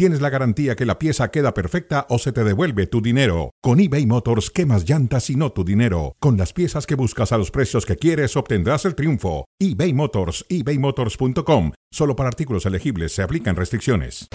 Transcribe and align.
tienes 0.00 0.22
la 0.22 0.30
garantía 0.30 0.76
que 0.76 0.86
la 0.86 0.98
pieza 0.98 1.30
queda 1.30 1.52
perfecta 1.52 2.06
o 2.08 2.16
se 2.16 2.32
te 2.32 2.42
devuelve 2.42 2.86
tu 2.86 3.02
dinero. 3.02 3.50
Con 3.60 3.80
eBay 3.80 4.06
Motors, 4.06 4.50
quemas 4.50 4.88
llantas 4.88 5.28
y 5.28 5.36
no 5.36 5.52
tu 5.52 5.62
dinero. 5.62 6.16
Con 6.20 6.38
las 6.38 6.54
piezas 6.54 6.86
que 6.86 6.94
buscas 6.94 7.32
a 7.32 7.36
los 7.36 7.50
precios 7.50 7.84
que 7.84 7.96
quieres, 7.96 8.34
obtendrás 8.34 8.86
el 8.86 8.94
triunfo. 8.94 9.44
eBay 9.58 9.92
Motors, 9.92 10.46
ebaymotors.com. 10.48 11.72
Solo 11.90 12.16
para 12.16 12.30
artículos 12.30 12.64
elegibles 12.64 13.12
se 13.12 13.22
aplican 13.22 13.56
restricciones. 13.56 14.26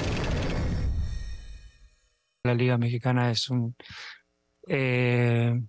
La 2.43 2.53
Liga 2.53 2.77
Mexicana 2.77 3.31
es 3.31 3.49
un, 3.49 3.75
eh, 4.67 5.59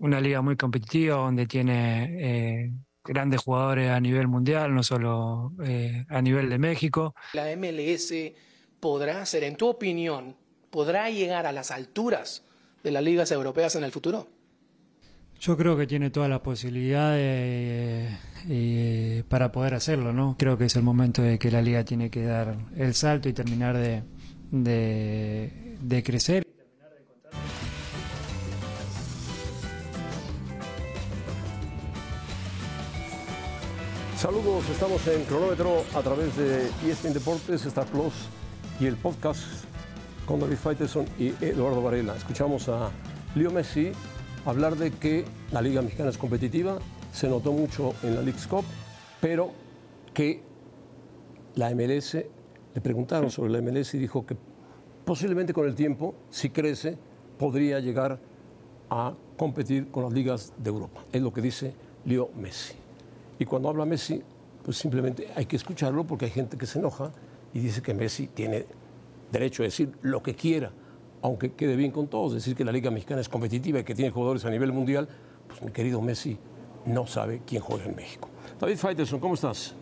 una 0.00 0.20
liga 0.20 0.42
muy 0.42 0.58
competitiva 0.58 1.16
donde 1.16 1.46
tiene 1.46 2.64
eh, 2.64 2.72
grandes 3.02 3.40
jugadores 3.40 3.90
a 3.90 4.00
nivel 4.00 4.28
mundial, 4.28 4.74
no 4.74 4.82
solo 4.82 5.54
eh, 5.64 6.04
a 6.10 6.20
nivel 6.20 6.50
de 6.50 6.58
México. 6.58 7.14
La 7.32 7.46
MLS 7.56 8.12
podrá 8.80 9.24
ser, 9.26 9.44
en 9.44 9.56
tu 9.56 9.68
opinión, 9.68 10.34
podrá 10.70 11.10
llegar 11.10 11.46
a 11.46 11.52
las 11.52 11.70
alturas 11.70 12.42
de 12.82 12.90
las 12.90 13.02
ligas 13.02 13.30
europeas 13.30 13.76
en 13.76 13.84
el 13.84 13.92
futuro. 13.92 14.26
Yo 15.38 15.56
creo 15.56 15.76
que 15.76 15.86
tiene 15.86 16.10
toda 16.10 16.28
la 16.28 16.42
posibilidad 16.42 17.16
para 19.28 19.52
poder 19.52 19.74
hacerlo, 19.74 20.12
¿no? 20.12 20.36
Creo 20.38 20.58
que 20.58 20.66
es 20.66 20.76
el 20.76 20.82
momento 20.82 21.22
de 21.22 21.38
que 21.38 21.50
la 21.50 21.62
liga 21.62 21.84
tiene 21.84 22.10
que 22.10 22.24
dar 22.24 22.56
el 22.76 22.94
salto 22.94 23.28
y 23.28 23.32
terminar 23.32 23.76
de, 23.76 24.02
de, 24.50 25.78
de 25.80 26.02
crecer. 26.02 26.46
Saludos, 34.18 34.68
estamos 34.68 35.06
en 35.06 35.24
cronómetro 35.24 35.82
a 35.94 36.02
través 36.02 36.36
de 36.36 36.66
ESPN 36.86 37.14
Deportes, 37.14 37.64
Star 37.64 37.86
Plus 37.86 38.12
y 38.80 38.86
el 38.86 38.96
podcast 38.96 39.42
con 40.24 40.40
David 40.40 40.56
Faiteson 40.56 41.04
y 41.18 41.28
Eduardo 41.44 41.82
Varela. 41.82 42.16
Escuchamos 42.16 42.66
a 42.70 42.90
Leo 43.34 43.50
Messi 43.50 43.92
hablar 44.46 44.74
de 44.76 44.90
que 44.90 45.26
la 45.52 45.60
Liga 45.60 45.82
Mexicana 45.82 46.08
es 46.08 46.16
competitiva, 46.16 46.78
se 47.12 47.28
notó 47.28 47.52
mucho 47.52 47.94
en 48.02 48.14
la 48.14 48.22
League's 48.22 48.46
Cup, 48.46 48.64
pero 49.20 49.50
que 50.14 50.42
la 51.56 51.74
MLS, 51.74 52.14
le 52.14 52.80
preguntaron 52.80 53.30
sobre 53.30 53.52
la 53.52 53.60
MLS 53.60 53.92
y 53.94 53.98
dijo 53.98 54.24
que 54.24 54.34
posiblemente 55.04 55.52
con 55.52 55.66
el 55.66 55.74
tiempo, 55.74 56.14
si 56.30 56.48
crece, 56.48 56.96
podría 57.38 57.80
llegar 57.80 58.18
a 58.88 59.12
competir 59.36 59.90
con 59.90 60.04
las 60.04 60.12
ligas 60.14 60.54
de 60.56 60.70
Europa. 60.70 61.04
Es 61.12 61.20
lo 61.20 61.34
que 61.34 61.42
dice 61.42 61.74
Leo 62.06 62.30
Messi. 62.34 62.76
Y 63.38 63.44
cuando 63.44 63.68
habla 63.68 63.84
Messi, 63.84 64.22
pues 64.64 64.78
simplemente 64.78 65.28
hay 65.36 65.44
que 65.44 65.56
escucharlo 65.56 66.04
porque 66.04 66.24
hay 66.24 66.30
gente 66.30 66.56
que 66.56 66.64
se 66.64 66.78
enoja 66.78 67.12
y 67.52 67.60
dice 67.60 67.82
que 67.82 67.94
Messi 67.94 68.28
tiene 68.28 68.66
derecho 69.30 69.62
a 69.62 69.66
decir 69.66 69.92
lo 70.02 70.22
que 70.22 70.34
quiera, 70.34 70.72
aunque 71.22 71.52
quede 71.52 71.76
bien 71.76 71.90
con 71.90 72.08
todos, 72.08 72.34
decir 72.34 72.54
que 72.54 72.64
la 72.64 72.72
Liga 72.72 72.90
Mexicana 72.90 73.20
es 73.20 73.28
competitiva 73.28 73.80
y 73.80 73.84
que 73.84 73.94
tiene 73.94 74.10
jugadores 74.10 74.44
a 74.44 74.50
nivel 74.50 74.72
mundial, 74.72 75.08
pues 75.48 75.62
mi 75.62 75.70
querido 75.70 76.00
Messi 76.00 76.38
no 76.86 77.06
sabe 77.06 77.42
quién 77.46 77.62
juega 77.62 77.84
en 77.84 77.96
México. 77.96 78.28
David 78.58 78.76
Faitelson, 78.76 79.20
¿cómo 79.20 79.34
estás? 79.34 79.74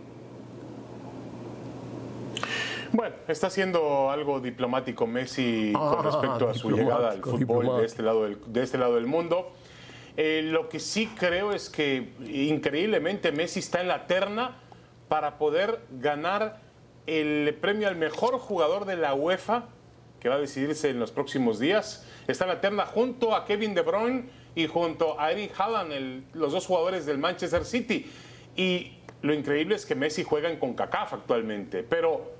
Bueno, 2.92 3.14
está 3.28 3.48
haciendo 3.48 4.10
algo 4.10 4.40
diplomático 4.40 5.06
Messi 5.06 5.72
con 5.74 6.04
respecto 6.04 6.48
a 6.48 6.54
su 6.54 6.70
llegada 6.70 7.10
al 7.10 7.22
fútbol 7.22 7.80
de 7.80 7.86
este 7.86 8.02
lado 8.02 8.24
del, 8.24 8.38
de 8.46 8.62
este 8.62 8.78
lado 8.78 8.94
del 8.94 9.06
mundo. 9.06 9.52
Eh, 10.16 10.42
lo 10.42 10.68
que 10.68 10.80
sí 10.80 11.08
creo 11.16 11.52
es 11.52 11.68
que 11.68 12.14
increíblemente 12.26 13.30
Messi 13.30 13.60
está 13.60 13.80
en 13.82 13.88
la 13.88 14.06
terna 14.06 14.56
para 15.08 15.38
poder 15.38 15.80
ganar 16.00 16.60
el 17.08 17.54
premio 17.54 17.88
al 17.88 17.96
mejor 17.96 18.38
jugador 18.38 18.84
de 18.84 18.96
la 18.96 19.14
UEFA, 19.14 19.68
que 20.20 20.28
va 20.28 20.34
a 20.34 20.38
decidirse 20.38 20.90
en 20.90 21.00
los 21.00 21.10
próximos 21.10 21.58
días. 21.58 22.06
Está 22.26 22.44
en 22.44 22.50
la 22.50 22.60
terna 22.60 22.84
junto 22.84 23.34
a 23.34 23.46
Kevin 23.46 23.74
De 23.74 23.80
Bruyne 23.80 24.24
y 24.54 24.66
junto 24.66 25.18
a 25.18 25.32
Eric 25.32 25.58
Haaland, 25.58 26.34
los 26.34 26.52
dos 26.52 26.66
jugadores 26.66 27.06
del 27.06 27.16
Manchester 27.18 27.64
City. 27.64 28.06
Y 28.56 28.98
lo 29.22 29.32
increíble 29.32 29.74
es 29.74 29.86
que 29.86 29.94
Messi 29.94 30.22
juega 30.22 30.50
en 30.50 30.58
CONCACAF 30.58 31.14
actualmente, 31.14 31.82
pero 31.82 32.32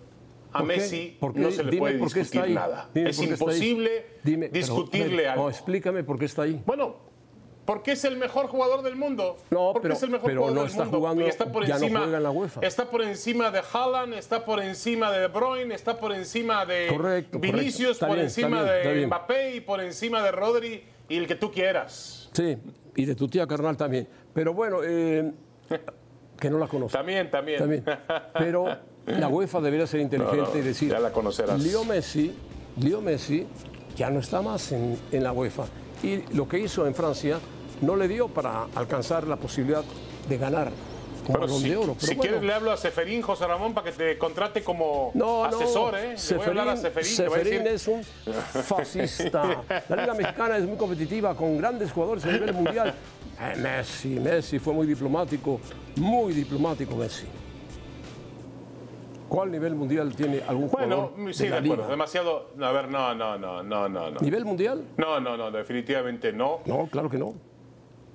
a 0.53 0.63
Messi 0.63 1.17
no 1.35 1.51
se 1.51 1.65
le 1.65 1.77
puede 1.79 1.99
discutir 1.99 2.51
nada. 2.51 2.91
es 2.95 3.19
imposible 3.21 4.07
discutirle 4.53 5.29
algo. 5.29 5.49
explícame 5.49 6.05
por 6.05 6.19
qué 6.19 6.27
está 6.27 6.43
ahí. 6.43 6.61
Bueno, 6.67 6.97
porque 7.69 7.93
es 7.93 8.05
el 8.05 8.17
mejor 8.17 8.47
jugador 8.47 8.81
del 8.81 8.97
mundo. 8.97 9.37
No, 9.51 9.75
porque 9.75 9.89
pero, 9.89 9.95
es 9.95 10.03
el 10.03 10.09
mejor 10.09 10.27
pero 10.27 10.41
jugador 10.41 10.57
no 10.57 10.63
del 10.63 10.71
está 10.71 10.85
mundo. 10.85 10.99
jugando, 11.01 11.23
y 11.23 11.29
está 11.29 11.53
por 11.53 11.67
ya 11.67 11.75
encima, 11.75 11.99
no 11.99 12.05
juega 12.07 12.17
en 12.17 12.23
la 12.23 12.31
UEFA. 12.31 12.61
Está 12.63 12.91
por 12.91 13.03
encima 13.03 13.51
de 13.51 13.61
Haaland, 13.71 14.15
está 14.15 14.43
por 14.47 14.63
encima 14.63 15.13
de 15.13 15.19
De 15.19 15.27
Bruyne, 15.27 15.75
está 15.75 16.01
por 16.01 16.15
encima 16.15 16.65
de 16.65 16.87
Correcto, 16.87 17.39
Vinicius, 17.39 17.99
correcto. 17.99 18.07
Por 18.07 18.15
bien, 18.15 18.25
encima 18.25 18.63
bien, 18.63 19.01
de. 19.01 19.07
Mbappé 19.07 19.57
y 19.57 19.61
por 19.61 19.83
encima 19.83 20.23
de 20.23 20.33
Rodri 20.33 20.83
y 21.11 21.17
el 21.19 21.27
que 21.27 21.35
tú 21.35 21.53
quieras. 21.53 22.31
Sí, 22.33 22.57
y 22.97 23.05
de 23.05 23.15
tu 23.15 23.29
tía 23.29 23.47
carnal 23.47 23.77
también. 23.77 24.09
Pero 24.33 24.55
bueno, 24.55 24.79
eh, 24.83 25.31
que 26.41 26.49
no 26.49 26.57
la 26.59 26.69
conozco. 26.69 26.97
También, 26.97 27.31
también. 27.31 27.59
También. 27.59 27.85
Pero 28.33 28.79
la 29.05 29.29
UEFA 29.29 29.61
debería 29.61 29.87
ser 29.87 30.01
inteligente 30.01 30.39
No, 30.39 30.55
no, 30.55 30.59
y 30.59 30.63
decir, 30.63 30.91
ya 30.91 31.01
la 31.01 31.13
conocerás. 31.13 31.63
Leo 31.63 31.85
Messi, 31.85 32.35
Leo 32.81 33.03
Messi 33.03 33.47
ya 33.95 34.09
no 34.09 34.21
está 34.21 34.41
más 34.41 34.73
en, 34.73 34.99
en 35.13 35.23
la 35.23 35.33
UEFA. 35.33 35.67
Y 36.03 36.23
lo 36.35 36.49
que 36.49 36.61
hizo 36.61 36.87
en 36.87 36.95
Francia 36.95 37.39
no 37.81 37.97
le 37.97 38.09
dio 38.09 38.29
para 38.29 38.65
alcanzar 38.75 39.27
la 39.27 39.37
posibilidad 39.37 39.85
de 40.29 40.39
ganar 40.39 40.71
Pero 41.27 41.49
si, 41.49 41.69
de 41.71 41.77
oro. 41.77 41.95
Pero 41.95 42.01
si 42.01 42.07
bueno, 42.15 42.21
quieres 42.23 42.43
le 42.43 42.55
hablo 42.55 42.73
a 42.73 42.77
Seferín, 42.77 43.21
José 43.23 43.47
Ramón, 43.47 43.75
para 43.75 43.91
que 43.91 43.97
te 43.97 44.17
contrate 44.19 44.63
como 44.65 45.11
no, 45.15 45.45
asesor, 45.45 45.93
no. 45.93 45.99
¿eh? 45.99 46.15
Le 46.31 46.37
voy 46.37 46.45
a 46.47 46.49
hablar 46.49 46.69
a 46.71 46.77
Seferín. 46.77 47.11
va 47.11 47.13
a 47.13 47.31
Seferín 47.39 47.65
decir- 47.65 47.73
es 47.75 47.89
un 47.89 48.05
fascista. 48.63 49.63
La 49.89 49.97
Liga 49.97 50.15
Mexicana 50.15 50.57
es 50.57 50.65
muy 50.65 50.77
competitiva, 50.77 51.35
con 51.37 51.59
grandes 51.59 51.93
jugadores 51.93 52.25
a 52.25 52.33
nivel 52.33 52.53
mundial. 52.55 52.95
Eh, 53.41 53.55
Messi, 53.59 54.09
Messi 54.21 54.59
fue 54.59 54.73
muy 54.75 54.87
diplomático, 54.87 55.61
muy 55.97 56.33
diplomático 56.33 56.97
Messi. 56.97 57.27
¿Cuál 59.29 59.51
nivel 59.51 59.75
mundial 59.75 60.15
tiene 60.17 60.41
algún 60.49 60.71
Bueno, 60.71 61.11
jugador 61.15 61.35
sí, 61.35 61.45
de 61.45 61.45
de 61.45 61.51
la 61.51 61.57
acuerdo. 61.59 61.77
liga? 61.77 61.89
Demasiado. 61.91 62.51
A 62.63 62.73
ver, 62.73 62.89
no, 62.89 63.15
no, 63.15 63.37
no, 63.37 63.63
no. 63.63 63.89
no. 63.89 64.11
¿Nivel 64.21 64.45
mundial? 64.47 64.85
No, 64.97 65.21
no, 65.21 65.37
no, 65.37 65.51
definitivamente 65.51 66.33
no. 66.33 66.61
No, 66.65 66.87
claro 66.91 67.11
que 67.11 67.19
no. 67.19 67.35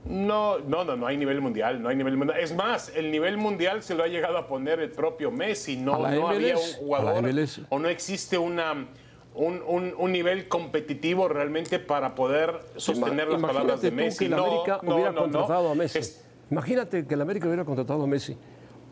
No, 0.06 0.60
no, 0.60 0.84
no, 0.84 0.96
no 0.98 1.08
hay 1.08 1.16
nivel 1.18 1.40
mundial, 1.40 1.82
no 1.82 1.88
hay 1.90 1.96
nivel 1.96 2.18
mundial. 2.18 2.40
Es 2.40 2.54
más, 2.54 2.92
el 2.96 3.10
nivel 3.12 3.38
mundial 3.38 3.82
se 3.84 3.96
lo 3.96 4.04
ha 4.04 4.08
llegado 4.08 4.38
a 4.38 4.48
poner 4.48 4.80
el 4.82 4.92
propio 4.92 5.32
Messi. 5.32 5.78
No, 5.78 5.98
no 5.98 6.28
había 6.28 6.58
un 6.58 6.74
jugador 6.78 7.24
o 7.70 7.80
no 7.80 7.88
existe 7.88 8.38
una, 8.38 8.74
un, 9.36 9.62
un- 9.66 9.94
un 9.98 10.12
nivel 10.12 10.48
competitivo 10.50 11.30
realmente 11.30 11.80
para 11.80 12.16
poder 12.16 12.60
sostener 12.76 13.30
las 13.30 13.42
palabras 13.42 13.82
de 13.82 13.90
tú 13.92 13.96
Messi. 13.96 14.20
que 14.20 14.26
el 14.26 14.32
No, 14.32 14.46
América 14.46 14.80
no, 14.84 14.96
hubiera 14.96 15.12
no, 15.12 15.16
no. 15.16 15.22
contratado 15.32 15.70
a 15.72 15.76
Messi. 15.76 16.00
Es- 16.00 16.26
Imagínate 16.52 17.08
que 17.08 17.14
el 17.14 17.22
América 17.22 17.48
hubiera 17.48 17.64
contratado 17.66 18.04
a 18.04 18.08
Messi. 18.08 18.38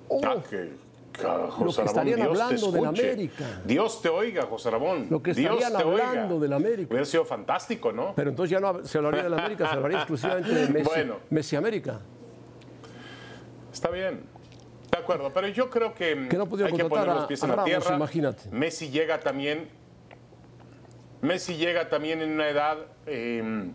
Oh, 0.08 0.22
Ah, 0.24 0.38
que- 0.50 0.72
José 1.18 1.82
que 1.82 1.88
Ramón, 1.88 2.08
estarían 2.08 2.20
Dios 2.20 2.38
te 2.38 2.44
hablando 2.44 2.72
del 2.72 2.84
escuche. 2.84 3.12
América. 3.12 3.62
Dios 3.66 4.02
te 4.02 4.10
oiga, 4.10 4.44
José 4.44 4.70
Ramón. 4.72 5.08
Lo 5.10 5.22
que 5.22 5.34
Dios 5.34 5.56
estarían 5.56 5.78
te 5.82 5.88
oiga. 5.88 6.10
hablando 6.10 6.40
del 6.40 6.54
América. 6.54 6.88
Hubiera 6.90 7.06
sido 7.06 7.26
fantástico, 7.26 7.92
¿no? 7.92 8.14
Pero 8.16 8.30
entonces 8.30 8.52
ya 8.52 8.60
no 8.60 8.84
se 8.84 8.98
hablaría 8.98 9.24
del 9.24 9.34
América, 9.34 9.68
se 9.70 9.76
hablaría 9.76 9.98
exclusivamente 10.00 10.54
de 10.54 10.68
Messi. 10.70 10.90
Bueno. 10.90 11.16
Messi 11.30 11.56
América. 11.56 12.00
Está 13.74 13.90
bien. 13.90 14.24
De 14.92 14.98
acuerdo, 14.98 15.32
pero 15.34 15.48
yo 15.48 15.70
creo 15.70 15.94
que, 15.94 16.28
Que 16.30 16.38
no 16.38 16.44
hay 16.66 16.74
que 16.74 16.86
poner 16.86 17.08
los 17.08 17.26
pies 17.26 17.42
a 17.42 17.46
en 17.46 17.50
la 17.52 17.56
Ramos, 17.56 17.66
tierra. 17.70 17.96
imagínate. 17.96 18.50
Messi 18.52 18.90
llega 18.90 19.20
también. 19.20 19.70
Messi 21.22 21.56
llega 21.56 21.88
también 21.88 22.22
en 22.22 22.32
una 22.32 22.50
edad, 22.50 22.78
eh, 23.06 23.70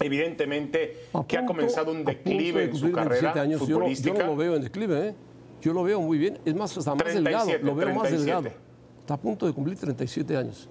evidentemente, 0.00 1.08
que 1.26 1.38
ha 1.38 1.46
comenzado 1.46 1.90
un 1.90 2.04
declive 2.04 2.60
de 2.60 2.64
en 2.66 2.76
su 2.76 2.92
carrera 2.92 3.32
27 3.32 3.40
años. 3.40 3.60
Yo 3.62 3.66
futbolística. 3.76 4.18
no, 4.18 4.26
lo 4.26 4.36
veo 4.36 4.54
en 4.56 4.62
declive, 4.62 5.08
¿eh? 5.08 5.14
Yo 5.60 5.72
lo 5.72 5.82
veo 5.82 6.00
muy 6.00 6.18
bien. 6.18 6.38
Es 6.44 6.54
más, 6.54 6.76
hasta 6.76 6.94
más 6.94 7.04
delgado. 7.12 7.46
37, 7.46 7.64
Lo 7.64 7.74
veo 7.74 7.88
más 7.94 8.08
37. 8.08 8.24
delgado. 8.42 8.64
Está 9.00 9.14
a 9.14 9.20
punto 9.20 9.46
de 9.46 9.52
cumplir 9.52 9.78
37 9.78 10.36
años. 10.36 10.68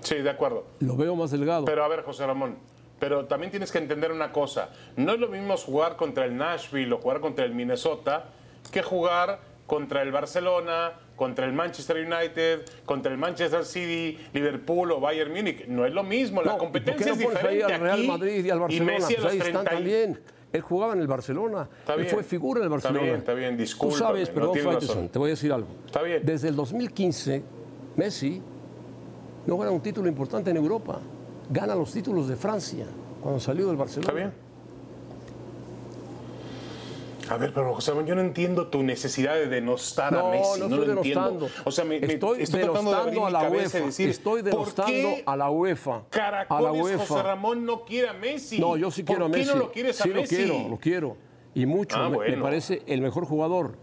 Sí, 0.00 0.16
de 0.16 0.30
acuerdo. 0.30 0.64
Lo 0.80 0.96
veo 0.96 1.14
más 1.16 1.30
delgado. 1.30 1.64
Pero 1.64 1.84
a 1.84 1.88
ver, 1.88 2.02
José 2.02 2.26
Ramón, 2.26 2.56
pero 3.00 3.26
también 3.26 3.50
tienes 3.50 3.70
que 3.72 3.78
entender 3.78 4.12
una 4.12 4.32
cosa. 4.32 4.70
No 4.96 5.12
es 5.12 5.18
lo 5.20 5.28
mismo 5.28 5.56
jugar 5.56 5.96
contra 5.96 6.24
el 6.24 6.36
Nashville 6.36 6.92
o 6.92 6.98
jugar 6.98 7.20
contra 7.20 7.44
el 7.44 7.54
Minnesota 7.54 8.26
que 8.72 8.82
jugar 8.82 9.40
contra 9.66 10.02
el 10.02 10.12
Barcelona, 10.12 10.92
contra 11.16 11.44
el 11.46 11.52
Manchester 11.52 11.96
United, 11.98 12.62
contra 12.84 13.12
el 13.12 13.18
Manchester 13.18 13.64
City, 13.64 14.18
Liverpool 14.32 14.92
o 14.92 15.00
Bayern 15.00 15.32
Múnich. 15.32 15.66
No 15.66 15.84
es 15.84 15.92
lo 15.92 16.02
mismo, 16.04 16.40
No, 16.42 16.50
la 16.52 16.56
¿y 16.56 16.58
competencia 16.58 17.12
¿Por 17.12 17.16
qué 17.16 17.24
es 17.24 17.24
no 17.24 17.30
diferente 17.30 17.64
al 17.74 17.80
Real 17.80 17.98
aquí 17.98 18.06
Madrid 18.08 18.44
y 18.44 18.50
al 18.50 18.60
Barcelona? 18.60 18.92
Messi 18.92 19.14
a 19.14 19.16
Pues 19.16 19.22
los 19.24 19.32
ahí 19.32 19.38
están 19.38 19.64
30 19.64 19.72
y- 19.72 19.76
también. 19.76 20.20
Él 20.52 20.60
jugaba 20.62 20.94
en 20.94 21.00
el 21.00 21.06
Barcelona. 21.06 21.68
él 21.96 22.06
fue 22.06 22.22
figura 22.22 22.60
en 22.60 22.64
el 22.64 22.70
Barcelona. 22.70 23.00
Está 23.00 23.06
bien, 23.06 23.18
está 23.18 23.34
bien, 23.34 23.56
disculpa. 23.56 23.94
Tú 23.94 23.98
sabes, 23.98 24.30
perdón, 24.30 24.56
no 24.56 25.08
te 25.10 25.18
voy 25.18 25.28
a 25.28 25.30
decir 25.30 25.52
algo. 25.52 25.68
Está 25.86 26.02
bien. 26.02 26.22
Desde 26.24 26.48
el 26.48 26.56
2015, 26.56 27.42
Messi 27.96 28.40
no 29.46 29.58
gana 29.58 29.70
un 29.70 29.80
título 29.80 30.08
importante 30.08 30.50
en 30.50 30.56
Europa. 30.56 31.00
Gana 31.50 31.74
los 31.74 31.92
títulos 31.92 32.28
de 32.28 32.36
Francia 32.36 32.86
cuando 33.22 33.40
salió 33.40 33.66
del 33.66 33.76
Barcelona. 33.76 34.08
Está 34.08 34.14
bien. 34.14 34.47
A 37.30 37.36
ver, 37.36 37.52
pero 37.52 37.74
José 37.74 37.92
yo 38.06 38.14
no 38.14 38.20
entiendo 38.20 38.68
tu 38.68 38.82
necesidad 38.82 39.34
de 39.34 39.48
denostar 39.48 40.14
a 40.14 40.30
Messi. 40.30 40.60
No, 40.60 40.68
no, 40.68 40.76
lo 40.76 40.92
entiendo. 40.92 41.48
O 41.64 41.70
sea, 41.70 41.84
me, 41.84 41.96
estoy, 41.96 42.42
estoy 42.42 42.60
denostando 42.60 43.26
a 43.26 43.30
la 43.30 43.48
UEFA. 43.48 43.78
Decir, 43.80 44.08
estoy 44.08 44.42
denostando 44.42 45.08
a 45.26 45.36
la 45.36 45.50
UEFA. 45.50 46.04
Caracoles, 46.10 46.66
a 46.66 46.72
la 46.72 46.82
UEFA. 46.82 47.06
José 47.06 47.22
Ramón 47.22 47.64
no 47.64 47.84
quiere 47.84 48.08
a 48.08 48.12
Messi. 48.12 48.58
No, 48.58 48.76
yo 48.76 48.90
sí 48.90 49.04
quiero 49.04 49.26
a 49.26 49.28
Messi. 49.28 49.44
¿Por 49.44 49.52
qué 49.52 49.58
no 49.58 49.64
lo 49.64 49.72
quieres 49.72 50.00
a 50.00 50.04
sí 50.04 50.10
Messi? 50.10 50.36
Sí 50.36 50.46
lo 50.46 50.54
quiero, 50.54 50.68
lo 50.68 50.78
quiero. 50.78 51.16
Y 51.54 51.66
mucho. 51.66 51.96
Ah, 51.96 52.08
me, 52.08 52.36
parece 52.36 52.82
el 52.86 53.00
mejor 53.00 53.24
jugador. 53.24 53.76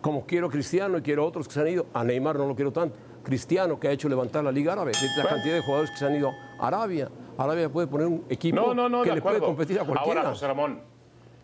Como 0.00 0.26
quiero 0.26 0.46
a 0.46 0.50
Cristiano 0.50 0.98
y 0.98 1.02
quiero 1.02 1.24
a 1.24 1.26
otros 1.26 1.48
que 1.48 1.54
se 1.54 1.60
han 1.60 1.68
ido. 1.68 1.86
A 1.92 2.04
Neymar 2.04 2.36
no 2.36 2.46
lo 2.46 2.54
quiero 2.54 2.72
tanto. 2.72 2.96
Cristiano, 3.22 3.78
que 3.78 3.88
ha 3.88 3.90
hecho 3.90 4.08
levantar 4.08 4.44
la 4.44 4.52
Liga 4.52 4.72
Árabe. 4.72 4.92
La 5.16 5.28
cantidad 5.28 5.54
de 5.54 5.60
jugadores 5.60 5.90
que 5.90 5.96
se 5.98 6.06
han 6.06 6.14
ido 6.14 6.30
a 6.58 6.66
Arabia. 6.66 7.10
Arabia 7.36 7.68
puede 7.68 7.86
poner 7.86 8.06
un 8.06 8.24
equipo 8.28 8.74
que 9.04 9.14
le 9.14 9.20
puede 9.22 9.38
competir 9.40 9.78
a 9.78 9.84
cualquiera. 9.84 10.20
Ahora, 10.20 10.30
José 10.30 10.46
Ramón, 10.46 10.80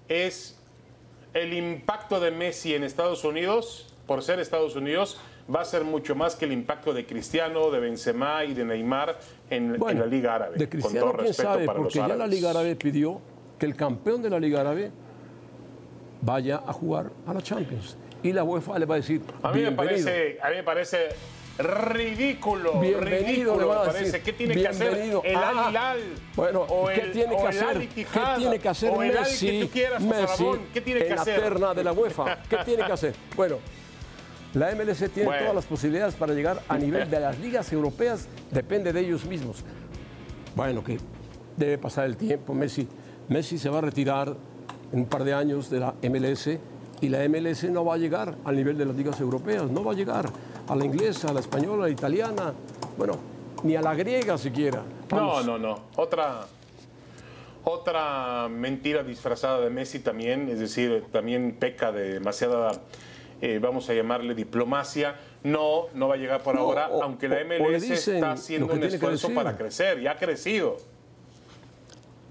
es 0.08 0.60
el 1.34 1.52
impacto 1.52 2.20
de 2.20 2.30
Messi 2.30 2.74
en 2.74 2.84
Estados 2.84 3.24
Unidos, 3.24 3.92
por 4.06 4.22
ser 4.22 4.38
Estados 4.38 4.76
Unidos, 4.76 5.20
va 5.52 5.60
a 5.60 5.64
ser 5.64 5.84
mucho 5.84 6.14
más 6.14 6.36
que 6.36 6.44
el 6.44 6.52
impacto 6.52 6.94
de 6.94 7.04
Cristiano, 7.04 7.70
de 7.70 7.80
Benzema 7.80 8.44
y 8.44 8.54
de 8.54 8.64
Neymar 8.64 9.18
en, 9.50 9.78
la 9.78 10.06
Liga 10.06 10.36
Árabe. 10.36 10.56
De 10.56 10.68
Cristiano, 10.68 11.06
con 11.06 11.16
todo 11.16 11.22
quién 11.22 11.34
sabe, 11.34 11.66
porque 11.66 11.98
ya 11.98 12.08
la 12.08 12.26
Liga 12.26 12.50
Árabe 12.50 12.76
pidió 12.76 13.20
que 13.58 13.66
el 13.66 13.76
campeón 13.76 14.22
de 14.22 14.30
la 14.30 14.38
Liga 14.38 14.60
Árabe 14.60 14.90
vaya 16.22 16.62
a 16.66 16.72
jugar 16.72 17.10
a 17.26 17.34
la 17.34 17.42
Champions. 17.42 17.98
Y 18.22 18.32
la 18.32 18.42
UEFA 18.42 18.78
le 18.78 18.86
va 18.86 18.94
a 18.94 18.98
decir, 18.98 19.20
a 19.42 19.52
mí, 19.52 19.60
me 19.60 19.72
parece, 19.72 20.38
a 20.40 20.48
mí 20.48 20.56
me 20.56 20.62
parece 20.62 21.08
ridículo, 21.58 22.80
Bienvenido, 22.80 23.54
ridículo 23.54 23.68
me 23.68 23.86
parece. 23.86 24.22
¿Qué 24.22 24.32
tiene 24.32 24.54
que 24.54 24.68
hacer 24.68 24.94
el 25.24 25.36
Al 25.36 25.70
Hilal? 25.70 25.98
Bueno, 26.34 26.62
o 26.62 26.88
¿qué 26.88 27.10
tiene 27.12 27.36
que 27.36 27.46
hacer? 27.46 27.88
¿Qué 27.88 28.06
tiene 28.36 28.58
que 28.58 28.68
hacer 28.68 28.92
Messi? 28.96 29.70
Messi 30.00 30.40
¿Qué 30.72 30.80
tiene 30.80 31.00
que 31.00 31.12
en 31.12 31.18
hacer? 31.18 31.38
la 31.38 31.42
terna 31.44 31.74
de 31.74 31.84
la 31.84 31.92
UEFA. 31.92 32.42
¿Qué 32.48 32.56
tiene 32.64 32.84
que 32.84 32.92
hacer? 32.92 33.14
Bueno, 33.36 33.58
la 34.54 34.72
MLS 34.74 35.10
tiene 35.10 35.38
todas 35.38 35.54
las 35.54 35.66
posibilidades 35.66 36.14
para 36.14 36.32
llegar 36.32 36.62
a 36.68 36.78
nivel 36.78 37.10
de 37.10 37.20
las 37.20 37.38
ligas 37.38 37.72
europeas, 37.72 38.28
depende 38.50 38.92
de 38.92 39.00
ellos 39.00 39.24
mismos. 39.24 39.64
Bueno, 40.54 40.84
que 40.84 40.98
debe 41.56 41.78
pasar 41.78 42.06
el 42.06 42.16
tiempo, 42.16 42.54
Messi. 42.54 42.86
Messi 43.28 43.58
se 43.58 43.68
va 43.68 43.78
a 43.78 43.80
retirar 43.80 44.36
en 44.92 45.00
un 45.00 45.06
par 45.06 45.24
de 45.24 45.34
años 45.34 45.70
de 45.70 45.80
la 45.80 45.94
MLS 46.02 46.50
y 47.00 47.08
la 47.08 47.28
MLS 47.28 47.64
no 47.64 47.84
va 47.84 47.94
a 47.94 47.98
llegar 47.98 48.34
al 48.44 48.56
nivel 48.56 48.78
de 48.78 48.86
las 48.86 48.96
ligas 48.96 49.20
europeas, 49.20 49.70
no 49.70 49.84
va 49.84 49.92
a 49.92 49.94
llegar 49.94 50.30
a 50.68 50.76
la 50.76 50.84
inglesa, 50.84 51.28
a 51.28 51.32
la 51.32 51.40
española, 51.40 51.84
a 51.84 51.86
la 51.86 51.92
italiana, 51.92 52.52
bueno, 52.96 53.18
ni 53.62 53.76
a 53.76 53.82
la 53.82 53.94
griega 53.94 54.38
siquiera. 54.38 54.82
No, 55.10 55.42
no, 55.42 55.58
no. 55.58 55.80
Otra, 55.96 56.46
otra 57.64 58.48
mentira 58.48 59.02
disfrazada 59.02 59.60
de 59.60 59.70
Messi 59.70 60.00
también, 60.00 60.48
es 60.48 60.58
decir, 60.58 61.04
también 61.12 61.56
peca 61.58 61.92
de 61.92 62.14
demasiada, 62.14 62.72
eh, 63.40 63.58
vamos 63.60 63.88
a 63.90 63.94
llamarle 63.94 64.34
diplomacia. 64.34 65.16
No, 65.42 65.88
no 65.92 66.08
va 66.08 66.14
a 66.14 66.16
llegar 66.16 66.42
por 66.42 66.56
ahora, 66.56 66.88
aunque 67.02 67.28
la 67.28 67.44
MLS 67.44 67.90
está 67.90 68.32
haciendo 68.32 68.72
un 68.72 68.82
esfuerzo 68.82 69.30
para 69.34 69.56
crecer 69.56 70.00
y 70.00 70.06
ha 70.06 70.16
crecido. 70.16 70.78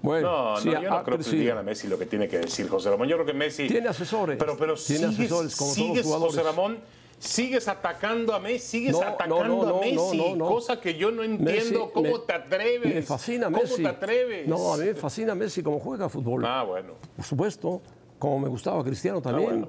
Bueno, 0.04 0.28
no, 0.28 0.60
no, 0.60 0.82
yo 0.82 0.90
no 0.90 1.02
creo 1.02 1.18
que 1.18 1.30
digan 1.30 1.56
a 1.56 1.62
Messi 1.62 1.88
lo 1.88 1.98
que 1.98 2.04
tiene 2.04 2.28
que 2.28 2.40
decir 2.40 2.68
José 2.68 2.90
Ramón. 2.90 3.08
Yo 3.08 3.16
creo 3.16 3.24
que 3.24 3.32
Messi. 3.32 3.68
Tiene 3.68 3.88
asesores. 3.88 4.36
Pero, 4.38 4.54
pero 4.54 4.74
tiene 4.74 5.08
sigues, 5.08 5.18
asesores 5.18 5.56
como 5.56 5.72
sigues, 5.72 6.06
José 6.06 6.42
Ramón, 6.42 6.78
sigues 7.18 7.68
atacando 7.68 8.34
a 8.34 8.38
Messi, 8.38 8.80
sigues 8.80 9.00
atacando 9.00 9.78
a 9.78 9.80
Messi, 9.80 10.38
cosa 10.38 10.78
que 10.78 10.94
yo 10.98 11.10
no 11.10 11.22
entiendo. 11.22 11.90
¿Cómo 11.90 12.20
te 12.20 12.34
atreves? 12.34 12.94
Me 12.94 13.00
fascina 13.00 13.48
Messi. 13.48 13.82
¿Cómo 13.82 13.88
te 13.88 13.96
atreves? 13.96 14.46
No, 14.46 14.74
a 14.74 14.76
mí 14.76 14.84
me 14.84 14.94
fascina 14.94 15.34
Messi 15.34 15.62
como 15.62 15.80
juega 15.80 16.10
fútbol. 16.10 16.44
Ah, 16.44 16.64
bueno. 16.64 16.96
Por 17.16 17.24
supuesto, 17.24 17.80
como 18.18 18.40
me 18.40 18.48
gustaba 18.50 18.84
Cristiano 18.84 19.20
ah, 19.20 19.22
también. 19.22 19.66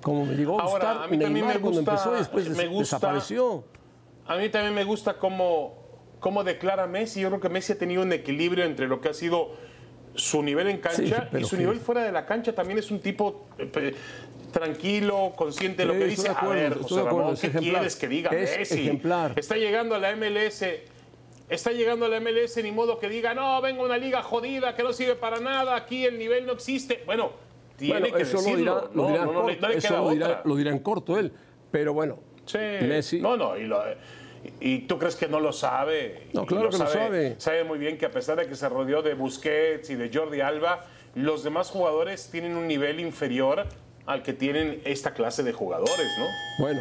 Como 0.00 0.26
me 0.26 0.34
llegó 0.36 0.60
a 0.60 0.64
gustar 0.64 1.02
a 1.02 1.08
mí 1.08 1.18
también 1.18 1.44
me 1.44 1.54
gusta, 1.54 1.60
cuando 1.60 1.80
empezó 1.80 2.14
y 2.14 2.18
después 2.18 2.48
me 2.50 2.68
gusta, 2.68 2.96
desapareció. 2.98 3.64
A 4.28 4.36
mí 4.36 4.48
también 4.48 4.74
me 4.74 4.84
gusta 4.84 5.18
cómo, 5.18 5.87
cómo 6.20 6.44
declara 6.44 6.86
Messi. 6.86 7.20
Yo 7.20 7.28
creo 7.28 7.40
que 7.40 7.48
Messi 7.48 7.72
ha 7.72 7.78
tenido 7.78 8.02
un 8.02 8.12
equilibrio 8.12 8.64
entre 8.64 8.86
lo 8.86 9.00
que 9.00 9.08
ha 9.08 9.14
sido 9.14 9.52
su 10.14 10.42
nivel 10.42 10.68
en 10.68 10.78
cancha 10.78 11.28
y 11.38 11.44
su 11.44 11.56
nivel 11.56 11.78
fuera 11.78 12.02
de 12.02 12.10
la 12.10 12.26
cancha 12.26 12.52
también 12.52 12.78
es 12.78 12.90
un 12.90 13.00
tipo 13.00 13.46
eh, 13.58 13.94
tranquilo, 14.52 15.32
consciente 15.36 15.82
de 15.82 15.86
lo 15.86 15.92
que 15.94 16.06
dice. 16.06 16.28
a 16.28 16.46
ver, 16.48 16.74
José 16.78 17.02
Ramón, 17.02 17.36
¿qué 17.36 17.50
quieres 17.50 17.96
que 17.96 18.08
diga 18.08 18.30
Messi? 18.30 19.00
Está 19.36 19.56
llegando 19.56 19.94
a 19.94 19.98
la 19.98 20.14
MLS. 20.16 20.64
Está 21.48 21.70
llegando 21.72 22.04
a 22.04 22.08
la 22.08 22.20
MLS, 22.20 22.62
ni 22.62 22.72
modo 22.72 22.98
que 22.98 23.08
diga, 23.08 23.32
no, 23.32 23.62
venga 23.62 23.82
una 23.82 23.96
liga 23.96 24.22
jodida 24.22 24.74
que 24.74 24.82
no 24.82 24.92
sirve 24.92 25.14
para 25.14 25.40
nada, 25.40 25.76
aquí 25.76 26.04
el 26.04 26.18
nivel 26.18 26.44
no 26.44 26.52
existe. 26.52 27.02
Bueno, 27.06 27.32
tiene 27.78 28.12
que 28.12 28.22
eso 28.22 28.36
decirlo. 28.36 28.90
Lo 28.92 29.06
dirá, 29.06 29.24
no, 29.24 29.48
eso 29.48 30.14
lo 30.44 30.56
dirá, 30.56 30.70
en 30.70 30.80
corto 30.80 31.18
él. 31.18 31.32
Pero 31.70 31.94
bueno, 31.94 32.18
Messi. 32.52 33.20
No, 33.20 33.36
no, 33.36 33.56
y, 33.56 33.66
tú 34.88 34.98
crees 34.98 35.16
que 35.16 35.28
no 35.28 35.40
lo 35.40 35.52
sabe? 35.52 36.28
No, 36.32 36.46
claro 36.46 36.70
que 36.70 36.78
lo 36.78 36.86
sabe. 36.86 37.34
Sabe 37.38 37.64
muy 37.64 37.78
bien 37.78 37.98
que 37.98 38.06
a 38.06 38.10
pesar 38.10 38.38
de 38.38 38.46
que 38.46 38.54
se 38.54 38.68
rodeó 38.68 39.02
de 39.02 39.14
Busquets 39.14 39.90
y 39.90 39.94
de 39.94 40.10
Jordi 40.12 40.40
Alba, 40.40 40.84
los 41.14 41.42
demás 41.42 41.70
jugadores 41.70 42.30
tienen 42.30 42.56
un 42.56 42.66
nivel 42.66 43.00
inferior 43.00 43.66
al 44.06 44.22
que 44.22 44.32
tienen 44.32 44.80
esta 44.84 45.12
clase 45.12 45.42
de 45.42 45.52
jugadores, 45.52 46.08
¿no? 46.18 46.26
Bueno. 46.60 46.80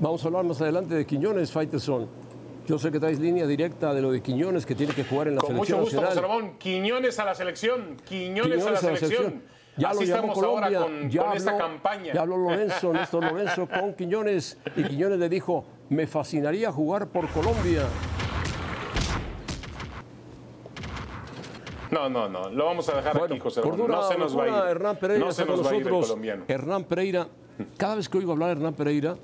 Vamos 0.00 0.24
a 0.24 0.26
hablar 0.26 0.44
más 0.44 0.60
adelante 0.60 0.94
de 0.94 1.06
Quiñones, 1.06 1.52
Faitelson. 1.52 2.08
Yo 2.66 2.78
sé 2.78 2.90
que 2.90 3.00
traes 3.00 3.18
línea 3.18 3.46
directa 3.46 3.92
de 3.92 4.00
lo 4.00 4.12
de 4.12 4.22
Quiñones 4.22 4.64
que 4.64 4.74
tiene 4.74 4.94
que 4.94 5.04
jugar 5.04 5.28
en 5.28 5.34
la 5.34 5.40
selección 5.40 5.78
Con 5.78 5.80
mucho 5.80 5.96
gusto, 5.96 6.08
José 6.08 6.20
Ramón. 6.20 6.58
Quiñones 6.58 7.18
a 7.18 7.24
la 7.24 7.34
selección. 7.34 7.96
Quiñones, 8.04 8.64
a 8.64 8.70
la 8.70 8.76
selección. 8.78 9.42
Ya 9.76 9.88
Así 9.88 10.06
lo 10.06 10.14
estamos 10.14 10.34
Colombia, 10.38 10.78
ahora 10.80 10.98
con, 10.98 11.10
ya 11.10 11.32
esta 11.32 11.56
campaña. 11.56 12.12
Ya 12.12 12.20
habló 12.20 12.36
Lorenzo, 12.36 12.92
Néstor 12.92 13.24
Lorenzo 13.24 13.66
con 13.66 13.94
Quiñones. 13.94 14.58
Y 14.76 14.84
Quiñones 14.84 15.18
le 15.18 15.28
dijo, 15.28 15.64
me 15.88 16.06
fascinaría 16.06 16.70
jugar 16.70 17.08
por 17.08 17.28
Colombia. 17.28 17.84
No, 21.90 22.08
no, 22.08 22.28
no. 22.28 22.50
Lo 22.50 22.66
vamos 22.66 22.88
a 22.88 22.96
dejar 22.96 23.22
aquí, 23.22 23.38
José 23.38 23.60
Ramón. 23.62 23.86
No 23.88 24.02
se 24.02 24.18
nos 24.18 24.38
va 24.38 24.44
a 24.44 24.48
ir. 24.48 24.70
Hernán 24.70 24.96
Pereira 24.96 25.24
no 25.24 25.32
se 25.32 25.44
nos 25.44 25.64
va 25.64 25.70
a 25.70 25.74
ir 25.74 25.86
el 25.86 25.90
colombiano. 25.90 26.44
Hernán 26.48 26.84
Pereira, 26.84 27.28
cada 27.76 27.96
vez 27.96 28.08
que 28.08 28.18
oigo 28.18 28.32
hablar 28.32 28.48
de 28.48 28.52
Hernán 28.52 28.74
Pereira, 28.74 29.16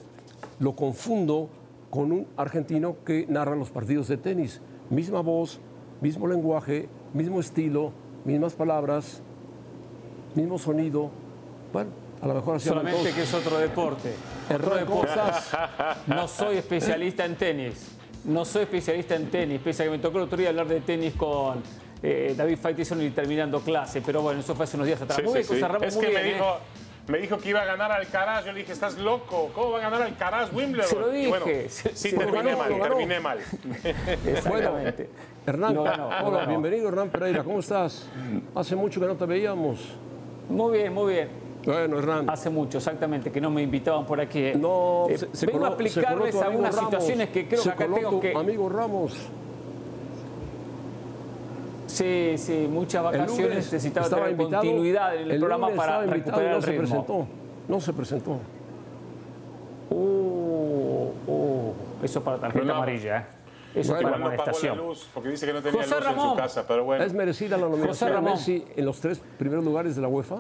lo 0.61 0.77
confundo 0.77 1.49
con 1.91 2.13
un 2.13 2.27
argentino 2.37 2.97
que 3.05 3.27
narra 3.29 3.57
los 3.57 3.71
partidos 3.71 4.09
de 4.09 4.17
tenis. 4.19 4.61
Misma 4.91 5.21
voz, 5.21 5.61
mismo 6.01 6.27
lenguaje, 6.27 6.89
mismo 7.15 7.41
estilo, 7.41 7.93
mismas 8.25 8.55
palabras, 8.55 9.23
mismo 10.35 10.59
sonido. 10.59 11.11
Bueno, 11.73 11.91
a 12.21 12.27
lo 12.27 12.35
mejor 12.35 12.57
así 12.57 12.69
Solamente 12.69 13.13
que 13.13 13.23
es 13.23 13.35
otro 13.35 13.59
deporte. 13.59 14.15
Otro 14.55 14.75
deporte. 14.77 15.13
No 16.07 16.27
soy 16.27 16.57
especialista 16.57 17.25
en 17.25 17.37
tenis. 17.37 17.93
No 18.25 18.45
soy 18.45 18.63
especialista 18.63 19.15
en 19.15 19.31
tenis, 19.31 19.61
pese 19.63 19.83
a 19.83 19.87
que 19.87 19.93
me 19.93 19.99
tocó 19.99 20.19
el 20.19 20.25
otro 20.25 20.37
día 20.37 20.49
hablar 20.49 20.67
de 20.67 20.81
tenis 20.81 21.15
con 21.15 21.63
eh, 22.03 22.35
David 22.37 22.59
Faitison 22.59 23.01
y 23.03 23.11
terminando 23.11 23.61
clase, 23.61 24.03
pero 24.05 24.23
bueno, 24.23 24.41
eso 24.41 24.55
fue 24.55 24.65
hace 24.65 24.77
unos 24.77 24.87
días 24.87 25.01
atrás. 25.01 25.19
es 25.19 25.97
que 25.97 26.11
me, 26.11 26.23
dijo, 26.23 26.45
¿eh? 26.45 27.11
me 27.11 27.19
dijo 27.19 27.39
que 27.39 27.51
iba 27.51 27.63
a 27.63 27.65
ganar 27.65 27.93
Alcaraz, 27.93 28.45
yo 28.45 28.53
le 28.53 28.61
dije, 28.61 28.73
estás 28.73 28.99
loco, 28.99 29.51
¿cómo 29.55 29.73
va 29.73 29.79
a 29.79 29.83
ganar 29.83 30.03
Alcaraz 30.03 30.53
Wimbledon? 30.53 30.89
Se 30.89 30.99
lo 30.99 31.09
dije. 31.11 31.29
bueno, 31.29 31.47
sí, 31.69 32.13
terminé 32.13 32.57
mal, 32.57 32.81
terminé 32.81 33.21
mal. 33.21 33.39
Exactamente. 34.27 35.09
Hernán, 35.47 35.79
hola, 35.79 36.45
bienvenido 36.47 36.89
Hernán 36.89 37.09
Pereira, 37.09 37.43
¿cómo 37.43 37.61
estás? 37.61 38.07
Hace 38.55 38.77
mucho 38.77 39.01
que 39.01 39.07
no 39.07 39.17
te 39.17 39.27
veíamos. 39.27 39.79
Muy 40.49 40.79
bien, 40.79 40.95
muy 40.95 41.13
bien. 41.13 41.29
Bueno, 41.65 41.99
Hernán. 41.99 42.31
Hace 42.31 42.51
mucho, 42.51 42.79
exactamente, 42.79 43.31
que 43.31 43.41
no 43.41 43.51
me 43.51 43.63
invitaban 43.63 44.07
por 44.07 44.21
aquí. 44.21 44.39
¿eh? 44.39 44.57
No, 44.59 45.07
eh, 45.09 45.19
se, 45.33 45.47
vengo 45.47 45.67
a 45.67 45.69
explicarles 45.69 46.35
algunas 46.37 46.75
situaciones 46.75 47.29
que 47.31 47.47
creo 47.47 47.63
que 47.63 47.71
acá 47.71 47.87
tengo 47.87 48.21
que... 48.21 48.33
amigo 48.35 48.69
Ramos. 48.69 49.29
Sí, 51.87 52.35
sí, 52.37 52.69
muchas 52.71 53.03
vacaciones 53.03 53.57
necesitaba 53.57 54.09
tener 54.09 54.37
continuidad 54.37 55.17
en 55.17 55.31
el, 55.31 55.39
programa 55.39 55.71
para 55.71 56.03
recuperar 56.03 56.51
no 56.51 56.57
el 56.57 56.63
se 56.63 56.73
presentó, 56.73 57.27
no 57.67 57.81
se 57.81 57.93
presentó. 57.93 58.39
Oh, 59.91 61.13
oh, 61.27 61.73
eso 62.03 62.23
para 62.23 62.39
tarjeta 62.39 62.77
amarilla, 62.77 63.19
¿eh? 63.19 63.38
Eso 63.81 63.95
bueno, 63.95 64.11
para 64.11 64.17
amonestación. 64.17 64.77
Luz 64.79 65.09
porque 65.13 65.31
dice 65.31 65.47
que 65.47 65.53
no 65.53 65.63
tenía 65.63 65.83
José 65.83 65.95
luz 65.95 66.05
Ramón. 66.05 66.25
en 66.25 66.31
su 66.31 66.37
casa, 66.37 66.67
pero 66.67 66.85
bueno. 66.85 67.05
¿Es 67.05 67.13
merecida 67.13 67.57
la 67.57 67.69
nominación 67.69 68.13
de 68.13 68.21
Messi 68.21 68.65
en 68.77 68.85
los 68.85 69.01
tres 69.01 69.21
primeros 69.39 69.65
lugares 69.65 69.97
de 69.97 70.03
la 70.03 70.09
UEFA? 70.09 70.39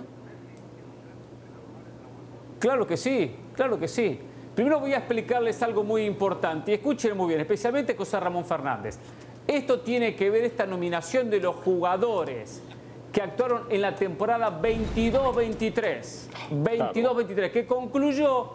Claro 2.58 2.86
que 2.86 2.96
sí, 2.96 3.36
claro 3.54 3.78
que 3.78 3.88
sí. 3.88 4.20
Primero 4.54 4.80
voy 4.80 4.92
a 4.92 4.98
explicarles 4.98 5.62
algo 5.62 5.84
muy 5.84 6.04
importante 6.04 6.72
y 6.72 6.74
escuchen 6.74 7.16
muy 7.16 7.28
bien, 7.28 7.40
especialmente 7.40 7.94
José 7.94 8.18
Ramón 8.18 8.44
Fernández. 8.44 8.98
Esto 9.46 9.80
tiene 9.80 10.16
que 10.16 10.28
ver 10.30 10.44
esta 10.44 10.66
nominación 10.66 11.30
de 11.30 11.40
los 11.40 11.56
jugadores 11.56 12.62
que 13.12 13.22
actuaron 13.22 13.62
en 13.70 13.80
la 13.80 13.94
temporada 13.94 14.60
22-23. 14.60 16.28
22-23, 16.50 17.50
que 17.52 17.66
concluyó 17.66 18.50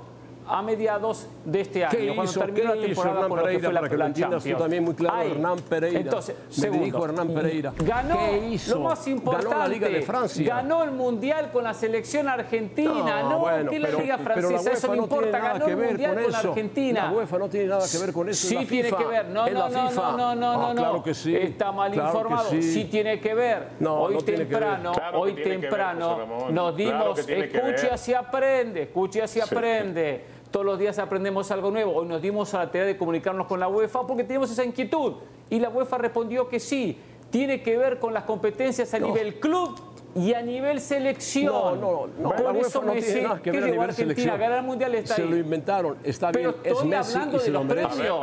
a 0.47 0.62
mediados 0.62 1.27
de 1.45 1.62
este 1.62 1.85
año, 1.85 1.91
¿Qué 1.97 2.05
cuando 2.07 2.23
hizo? 2.23 2.39
terminó 2.41 2.73
¿Qué 2.73 2.79
la 2.79 2.85
temporada 2.85 3.15
Hernán 3.15 3.29
con 3.29 3.38
lo 3.39 3.43
que 3.43 3.47
Pereira 3.47 3.63
fue 3.67 3.73
la, 3.73 3.79
para 3.79 3.89
que 3.89 3.95
lo 3.95 4.00
la 4.00 4.05
entiendas 4.07 4.43
tú 4.43 4.50
Champions. 4.50 4.62
también 4.62 4.83
muy 4.83 4.93
claro, 4.93 5.17
Ahí. 5.17 5.31
Hernán 5.31 5.59
Pereira? 5.59 6.00
Entonces, 6.00 6.35
Me 6.47 6.53
segundo, 6.53 6.79
dirijo 6.85 7.01
a 7.03 7.05
Hernán 7.07 7.27
Pereira. 7.33 7.73
Ganó 7.77 8.17
¿Qué 8.17 8.47
hizo? 8.50 8.75
lo 8.75 8.81
más 8.81 9.07
importante. 9.07 9.47
Ganó 9.50 9.59
la 9.59 9.67
Liga 9.67 9.88
de 9.89 10.01
Francia. 10.01 10.55
Ganó 10.55 10.83
el 10.83 10.91
Mundial 10.91 11.51
con 11.51 11.63
la 11.63 11.73
selección 11.73 12.27
argentina. 12.29 13.23
No, 13.23 13.39
bueno, 13.39 13.69
¿qué 13.71 13.79
la 13.79 13.88
pero- 13.88 14.00
Liga 14.00 14.17
la 14.17 14.23
francesa? 14.23 14.71
Eso 14.71 14.88
no 14.88 14.95
no 14.95 15.07
tiene 15.07 15.23
importa. 15.27 15.39
nada 15.39 15.53
Ganó 15.53 15.65
que 15.65 15.71
el 15.71 15.77
Mundial 15.77 16.13
con 16.13 16.23
con 16.23 16.31
la. 16.31 16.39
Argentina. 16.39 17.03
La 17.05 17.12
UEFA 17.12 17.38
no 17.38 17.50
tiene 17.50 17.67
nada 17.67 17.85
que 17.91 17.97
ver 17.97 18.13
con 18.13 18.29
eso, 18.29 18.43
es 18.43 18.50
Sí 18.50 18.55
la 18.55 18.65
tiene 18.65 18.83
FIFA. 18.89 18.97
que 18.97 19.05
ver. 19.05 19.25
No, 19.27 19.45
no, 19.50 19.69
no, 19.69 19.91
no, 19.91 19.91
no, 19.91 20.35
no, 20.35 20.51
Ah, 20.51 20.55
no, 20.55 20.73
no. 20.73 20.81
claro 20.81 21.03
que 21.03 21.13
sí. 21.13 21.35
Está 21.35 21.71
mal 21.71 21.91
Claro 21.91 22.07
informado. 22.09 22.50
sí. 22.50 22.62
Sí. 22.62 22.85
tiene 22.85 23.19
que 23.19 23.33
ver. 23.33 23.67
No, 23.79 23.95
hoy 24.01 24.13
no 24.15 24.21
temprano, 24.21 24.91
hoy 25.13 25.33
temprano 25.35 26.50
nos 26.51 26.75
dimos, 26.75 27.25
ver. 27.25 27.89
así 27.91 28.13
aprende, 28.13 28.83
escuche 28.83 29.21
así 29.21 29.39
aprende. 29.39 30.33
Todos 30.53 30.67
los 30.67 30.77
días 30.77 31.00
aprendemos 31.00 31.50
algo 31.50 31.72
nuevo. 31.72 31.93
Hoy 31.95 32.05
nos 32.05 32.22
dimos 32.22 32.53
a 32.53 32.60
la 32.60 32.67
tarea 32.72 32.86
de 32.86 32.95
comunicarnos 32.95 33.48
con 33.48 33.60
la 33.60 33.67
UEFA 33.67 34.05
porque 34.05 34.24
teníamos 34.24 34.51
esa 34.51 34.63
inquietud. 34.63 35.13
Y 35.50 35.60
la 35.60 35.69
UEFA 35.69 35.98
respondió 35.98 36.48
que 36.48 36.60
sí. 36.60 36.95
Tiene 37.31 37.63
que 37.63 37.75
ver 37.75 37.98
con 37.98 38.13
las 38.13 38.25
competencias 38.25 38.93
a 38.93 39.00
nivel 39.00 39.39
club 39.39 39.75
y 40.13 40.36
a 40.36 40.43
nivel 40.43 40.79
selección. 40.79 41.48
No, 41.51 41.75
no, 41.75 42.07
no. 42.19 42.29
Por 42.29 42.41
la 42.43 42.51
UEFA 42.51 42.67
eso 42.67 42.81
no 42.83 42.93
nada 43.24 43.38
que 43.38 43.41
¿qué 43.41 43.51
ver 43.51 43.63
a 43.63 43.65
llevó 43.65 43.72
nivel 43.77 43.89
Argentina? 43.89 44.13
selección. 44.13 44.39
Ganar 44.39 44.57
el 44.60 44.63
Mundial 44.65 44.93
está 44.93 45.15
Se 45.15 45.22
ahí. 45.24 45.27
lo 45.29 45.38
inventaron, 45.38 45.98
está 46.03 46.31
Pero 46.31 46.51
bien, 46.51 46.62
es 46.63 46.72
estoy 46.72 46.88
Messi 46.88 47.13
hablando 47.13 47.38
de 47.39 47.43
se 47.45 47.50
lo 47.50 47.63
los 47.63 47.67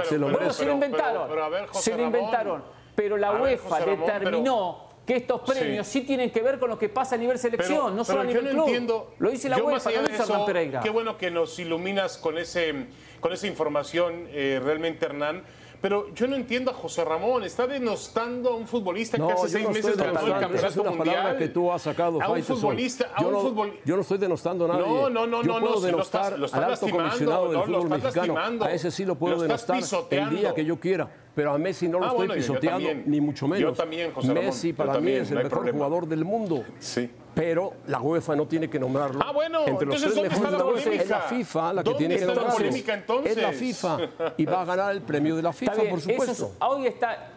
se 0.06 0.18
lo 0.18 0.26
pero- 0.38 0.52
se 0.52 0.64
inventaron. 0.70 1.28
pero, 1.28 1.44
a 1.44 1.48
ver, 1.48 1.66
José 1.66 1.82
se 1.82 1.90
lo 1.90 1.96
Ramón. 1.96 2.14
inventaron. 2.14 2.62
Pero 2.94 3.16
la 3.16 3.32
ver, 3.32 3.42
UEFA 3.42 3.78
Ramón, 3.80 4.06
determinó 4.06 4.78
que 5.10 5.16
estos 5.16 5.40
premios 5.40 5.88
sí. 5.88 6.02
tienen 6.02 6.30
que 6.30 6.40
ver 6.40 6.60
con 6.60 6.70
lo 6.70 6.78
que 6.78 6.88
pasa 6.88 7.16
a 7.16 7.18
nivel 7.18 7.36
selección, 7.36 7.78
Pero- 7.86 7.90
no 7.90 8.04
solo 8.04 8.20
a 8.20 8.24
nivel 8.24 8.44
yo 8.44 8.48
no 8.50 8.54
club. 8.54 8.66
entiendo. 8.66 9.14
lo 9.18 9.30
dice 9.30 9.48
la 9.48 9.58
yo 9.58 9.66
UEFA, 9.66 9.90
no 9.90 10.06
Hernán 10.06 10.46
Pereira. 10.46 10.80
Qué 10.80 10.90
bueno 10.90 11.18
que 11.18 11.32
nos 11.32 11.58
iluminas 11.58 12.16
con 12.16 12.38
ese 12.38 12.86
con 13.18 13.32
esa 13.32 13.48
información 13.48 14.28
eh, 14.30 14.60
realmente, 14.62 15.04
Hernán. 15.06 15.42
Pero 15.80 16.12
yo 16.14 16.26
no 16.26 16.36
entiendo 16.36 16.70
a 16.70 16.74
José 16.74 17.04
Ramón. 17.04 17.42
Está 17.42 17.66
denostando 17.66 18.50
a 18.50 18.54
un 18.56 18.66
futbolista 18.66 19.16
No, 19.16 19.28
que 19.28 19.32
hace 19.32 19.42
yo 19.44 19.48
seis 19.48 19.64
no 19.64 19.70
meses 19.70 19.96
ganó 19.96 20.10
el 20.10 20.16
esa 20.26 20.34
es 20.36 20.40
campeonato 20.40 20.82
una 20.82 20.90
mundial. 20.90 21.38
que 21.38 21.48
tú 21.48 21.72
has 21.72 21.82
sacado, 21.82 22.20
a 22.22 22.28
un 22.30 22.42
futbolista, 22.42 23.10
a 23.14 23.20
yo 23.22 23.28
un 23.28 23.32
no, 23.32 23.40
futbol- 23.42 23.72
Yo 23.84 23.94
no 23.96 24.02
estoy 24.02 24.18
denostando 24.18 24.66
a 24.66 24.68
nadie. 24.68 24.82
No, 24.86 25.08
no, 25.08 25.26
no, 25.26 25.42
yo 25.42 25.52
no, 25.54 25.60
puedo 25.60 25.74
no, 25.74 25.80
si 25.80 25.86
lo 25.86 25.86
denostar 25.92 26.22
estás- 26.24 26.38
lo 26.38 26.46
estás 26.46 26.58
al 26.58 26.64
alto 26.64 26.86
lastimando, 26.86 27.08
comisionado 27.08 27.44
del 27.44 27.52
no, 27.52 27.58
lo 27.58 27.64
fútbol 27.66 27.82
estás 27.96 28.02
mexicano. 28.14 28.34
lastimando. 28.34 28.64
A 28.66 28.72
ese 28.72 28.90
sí 28.90 29.04
lo 29.06 29.14
puedo 29.14 29.36
Lo 29.36 29.42
denostar 29.42 29.76
el 29.76 29.82
pisoteando. 29.82 30.36
día 30.36 30.54
que 30.54 30.64
yo 30.64 30.78
quiera. 30.78 31.08
Pero 31.34 31.52
a 31.54 31.58
Messi 31.58 31.88
no 31.88 31.98
lo 32.00 32.04
Ah, 32.04 32.08
estoy 32.08 32.26
bueno, 32.26 32.34
yo- 32.34 32.40
yo 32.46 32.60
pisoteando, 32.60 33.02
ni 33.06 33.20
mucho 33.20 33.46
Yo 33.46 33.48
menos. 33.48 33.76
también, 33.78 34.12
José 34.12 34.28
Ramón. 34.28 34.44
Messi 34.44 34.68
Yo 34.72 34.76
para 34.76 35.00
mí 35.00 35.12
es 35.12 35.30
el 35.30 35.42
mejor 35.42 35.72
jugador 35.72 36.06
del 36.06 36.24
mundo. 36.24 36.64
Sí. 36.80 37.08
Pero 37.34 37.74
la 37.86 38.00
UEFA 38.00 38.34
no 38.34 38.46
tiene 38.46 38.68
que 38.68 38.78
nombrarlo. 38.78 39.20
Ah, 39.24 39.30
bueno, 39.32 39.60
Entre 39.66 39.86
los 39.86 39.96
entonces, 39.96 40.02
tres 40.02 40.14
¿dónde 40.16 40.28
mejores 40.30 40.52
está 40.86 40.90
de 40.90 40.96
la 40.96 41.02
es 41.02 41.08
la? 41.08 41.20
FIFA 41.20 41.72
la 41.72 41.82
que 41.82 41.90
¿Dónde 41.90 41.98
tiene 41.98 42.14
que 42.16 42.20
está 42.20 42.26
la 42.34 42.40
nombrarlo. 42.40 42.56
polémica, 42.58 42.94
entonces? 42.94 43.36
Es 43.36 43.42
la 43.42 43.52
FIFA 43.52 43.98
y 44.36 44.44
va 44.46 44.62
a 44.62 44.64
ganar 44.64 44.92
el 44.92 45.02
premio 45.02 45.36
de 45.36 45.42
la 45.42 45.52
FIFA, 45.52 45.72
Está 45.72 45.82
bien, 45.82 45.94
por 45.94 45.98
eso 46.00 46.10
supuesto. 46.10 46.46
es- 46.46 46.52
hoy 46.60 46.86
está. 46.86 47.28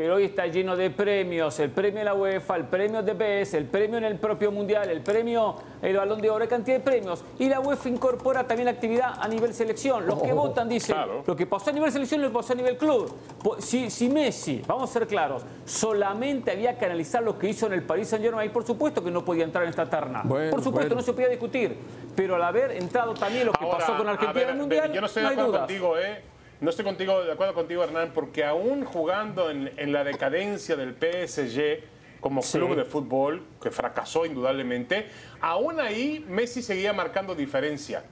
Pe- 0.00 0.02
Pero 0.02 0.14
hoy 0.16 0.24
está 0.24 0.46
lleno 0.46 0.76
de 0.76 0.90
premios, 0.90 1.58
el 1.60 1.70
premio 1.70 1.98
de 1.98 2.04
la 2.04 2.14
UEFA, 2.14 2.56
el 2.56 2.64
premio 2.64 3.02
de 3.02 3.12
BES, 3.12 3.54
el 3.54 3.66
premio 3.66 3.98
en 3.98 4.04
el 4.04 4.16
propio 4.16 4.50
Mundial, 4.50 4.88
el 4.90 5.02
premio 5.02 5.56
el 5.82 5.96
Balón 5.96 6.20
de 6.20 6.28
Oro, 6.30 6.42
hay 6.42 6.48
cantidad 6.48 6.76
de 6.78 6.82
premios. 6.82 7.22
Y 7.38 7.48
la 7.48 7.60
UEFA 7.60 7.88
incorpora 7.88 8.46
también 8.46 8.66
la 8.66 8.72
actividad 8.72 9.14
a 9.20 9.28
nivel 9.28 9.52
selección. 9.54 10.06
Los 10.06 10.22
que 10.22 10.32
Oh, 10.32 10.36
votan 10.36 10.68
dicen, 10.68 10.94
claro. 10.94 11.22
lo 11.26 11.36
que 11.36 11.46
pasó 11.46 11.70
a 11.70 11.72
nivel 11.72 11.90
selección 11.92 12.20
lo 12.22 12.32
pasó 12.32 12.52
a 12.52 12.56
nivel 12.56 12.76
club. 12.76 13.12
Si, 13.58 13.90
si 13.90 14.08
Messi, 14.08 14.62
vamos 14.66 14.88
a 14.90 14.92
ser 14.92 15.06
claros, 15.06 15.42
solamente 15.64 16.50
había 16.50 16.76
que 16.78 16.84
analizar 16.86 17.22
lo 17.22 17.38
que 17.38 17.48
hizo 17.48 17.66
en 17.66 17.72
el 17.74 17.82
Paris 17.82 18.08
Saint 18.08 18.24
Germain, 18.24 18.50
por 18.50 18.64
supuesto 18.64 19.02
que 19.02 19.10
no 19.10 19.24
podía 19.24 19.44
entrar 19.44 19.64
en 19.64 19.70
esta 19.70 19.88
terna. 19.88 20.22
Bueno, 20.24 20.50
por 20.50 20.62
supuesto, 20.62 20.88
bueno. 20.90 21.00
no 21.00 21.02
se 21.02 21.12
podía 21.12 21.28
discutir. 21.28 21.76
Pero 22.16 22.36
al 22.36 22.42
haber 22.42 22.72
entrado 22.72 23.14
también 23.14 23.46
lo 23.46 23.52
que 23.52 23.64
Ahora, 23.64 23.78
pasó 23.78 23.96
con 23.96 24.08
Argentina 24.08 24.32
ver, 24.32 24.42
en 24.44 24.50
el 24.50 24.56
Mundial, 24.60 24.92
Yo 24.92 25.00
no 25.00 25.06
estoy 25.06 25.22
no 25.22 25.28
hay 25.28 25.36
contigo, 25.36 25.98
¿eh? 25.98 26.22
No 26.60 26.70
estoy 26.70 26.84
contigo, 26.84 27.22
de 27.24 27.32
acuerdo 27.32 27.54
contigo, 27.54 27.82
Hernán, 27.82 28.12
porque 28.14 28.44
aún 28.44 28.84
jugando 28.84 29.50
en, 29.50 29.72
en 29.76 29.92
la 29.92 30.04
decadencia 30.04 30.76
del 30.76 30.94
PSG 30.94 31.82
como 32.20 32.42
Sí. 32.42 32.58
club 32.58 32.76
de 32.76 32.84
fútbol, 32.84 33.42
que 33.62 33.70
fracasó 33.70 34.26
indudablemente, 34.26 35.06
aún 35.40 35.80
ahí 35.80 36.22
Messi 36.28 36.60
seguía 36.62 36.92
marcando 36.92 37.34
diferencia. 37.34 38.04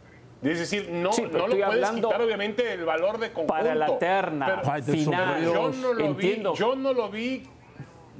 Es 0.42 0.58
decir, 0.60 0.88
no, 0.90 1.12
Sí, 1.12 1.22
no 1.30 1.46
lo 1.46 1.56
puedes 1.66 1.90
quitar 1.90 2.22
obviamente 2.22 2.72
el 2.72 2.84
valor 2.84 3.18
de 3.18 3.28
conjunto. 3.32 3.52
para 3.52 3.74
la 3.74 3.98
terna 3.98 4.62
Pero 4.62 4.82
final. 4.84 5.42
yo 5.44 5.70
no 5.70 5.92
lo 5.92 6.14
vi, 6.14 6.42
yo 6.54 6.76
no 6.76 6.92
lo 6.94 7.10
vi. 7.10 7.42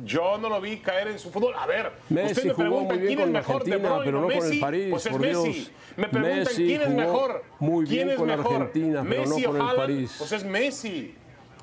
Yo 0.04 0.38
no 0.38 0.48
lo 0.48 0.60
vi 0.60 0.76
caer 0.78 1.08
en 1.08 1.18
su 1.18 1.30
fútbol. 1.30 1.54
A 1.58 1.66
ver, 1.66 1.90
Messi 2.08 2.32
usted 2.32 2.44
me 2.44 2.54
jugó 2.54 2.68
pregunta 2.88 2.94
quién 2.98 3.20
es 3.20 3.26
mejor, 3.28 3.64
De 3.64 3.72
Argentina, 3.74 3.88
Bruyne 3.88 4.04
pero 4.04 4.20
no 4.20 4.26
con 4.28 4.32
el 4.36 4.42
Messi. 4.42 4.58
París, 4.60 4.86
Pues 4.90 5.06
es 5.06 5.12
por 5.12 5.20
Messi. 5.20 5.52
Dios. 5.52 5.70
Me 5.96 6.08
preguntan 6.08 6.38
Messi 6.38 6.66
quién 6.66 6.82
es 6.82 6.90
mejor. 6.90 7.44
muy 7.58 7.84
bien 7.84 7.94
¿Quién 7.96 8.10
es 8.10 8.16
con 8.16 8.26
mejor? 8.28 8.54
Argentina, 8.54 9.06
pero 9.08 9.22
no 9.24 9.28
Messi 9.30 9.42
con 9.44 9.56
el 9.56 9.62
Haaland? 9.62 9.78
París. 9.78 10.14
Pues 10.18 10.32
es 10.32 10.44
Messi. 10.44 11.14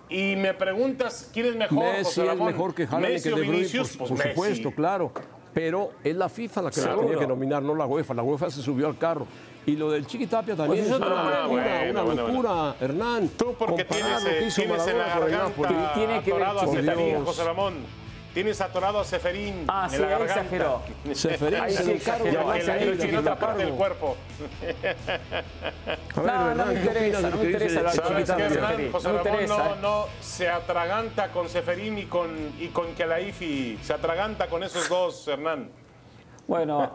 Y 0.10 0.36
me 0.36 0.54
preguntas 0.54 1.30
quién 1.34 1.46
es 1.48 1.56
mejor. 1.56 1.80
Messi 1.80 2.04
José 2.22 2.32
es 2.34 2.40
mejor 2.40 2.76
que 2.76 2.84
Haaland 2.84 3.06
y 3.06 3.14
Messi 3.14 3.30
que 3.30 3.34
o 3.34 3.38
De 3.38 3.42
Bruyne, 3.44 3.58
Vinicius, 3.58 3.90
por, 3.98 3.98
pues 3.98 4.10
por 4.10 4.18
Messi. 4.20 4.30
supuesto, 4.32 4.72
claro. 4.72 5.12
Pero 5.54 5.92
es 6.04 6.16
la 6.16 6.28
FIFA 6.28 6.62
la 6.64 6.72
que 6.72 6.82
la 6.82 6.96
tenía 6.98 7.18
que 7.18 7.28
nominar, 7.28 7.64
no 7.64 7.74
la 7.76 7.86
UEFA. 7.86 8.14
La 8.14 8.24
UEFA 8.24 8.50
se 8.52 8.62
subió 8.62 8.88
al 8.88 8.98
carro. 8.98 9.26
Y 9.66 9.78
lo 9.78 9.90
del 9.90 10.06
Chiquitapia 10.06 10.54
también 10.56 10.84
Pues 10.84 10.92
es 10.94 10.98
una- 11.02 11.44
Ah, 11.44 11.48
bueno, 11.48 11.66
una 11.92 12.02
bueno, 12.04 12.28
locura, 12.28 12.76
Hernán. 12.82 13.30
Tú 13.30 13.56
porque 13.58 13.86
tienes, 13.86 14.22
lo 14.24 14.30
que 14.30 14.40
eh, 14.40 14.48
hizo 14.48 14.62
tienes 14.62 14.86
en 14.88 14.98
la 14.98 15.06
garganta. 15.08 15.94
Tiene 15.94 16.22
que 16.22 16.34
ver. 16.34 17.24
José 17.24 17.44
Ramón. 17.46 18.05
Tienes 18.36 18.60
atorado 18.60 19.00
a 19.00 19.06
Seferín 19.06 19.64
Ah, 19.70 19.86
en 19.90 19.92
sí, 19.92 19.98
la 20.02 20.18
exageró. 20.20 20.82
Seferín 21.14 21.60
Ahí 21.62 21.74
se 21.74 21.84
sí 21.86 21.92
exageró, 21.92 22.32
ya 22.34 22.44
la, 22.44 22.62
Seferín, 22.62 23.02
en 23.02 23.18
otra 23.20 23.40
parte 23.40 23.64
del 23.66 23.74
cuerpo. 23.76 24.18
A 26.18 26.22
ver, 26.22 26.28
No, 26.28 26.56
no 26.56 26.66
me 26.66 26.74
¿qué 26.74 26.80
interesa, 26.82 27.22
no 27.22 27.30
me 27.38 27.42
que 27.42 27.46
interesa 27.46 27.84
de 27.84 27.90
¿Sabes 27.92 28.32
qué. 28.32 28.44
Hernán? 28.44 28.92
José 28.92 29.08
no 29.08 29.14
Ramón 29.20 29.34
interesa, 29.34 29.70
no, 29.70 29.76
no 29.78 30.08
se 30.20 30.50
atraganta 30.50 31.32
con 31.32 31.48
Seferín 31.48 31.98
y 31.98 32.08
con, 32.08 32.30
y 32.60 32.68
con 32.68 32.94
Kelaifi. 32.94 33.80
Se 33.82 33.94
atraganta 33.94 34.48
con 34.48 34.64
esos 34.64 34.90
dos, 34.90 35.26
Hernán. 35.30 35.70
Bueno, 36.48 36.92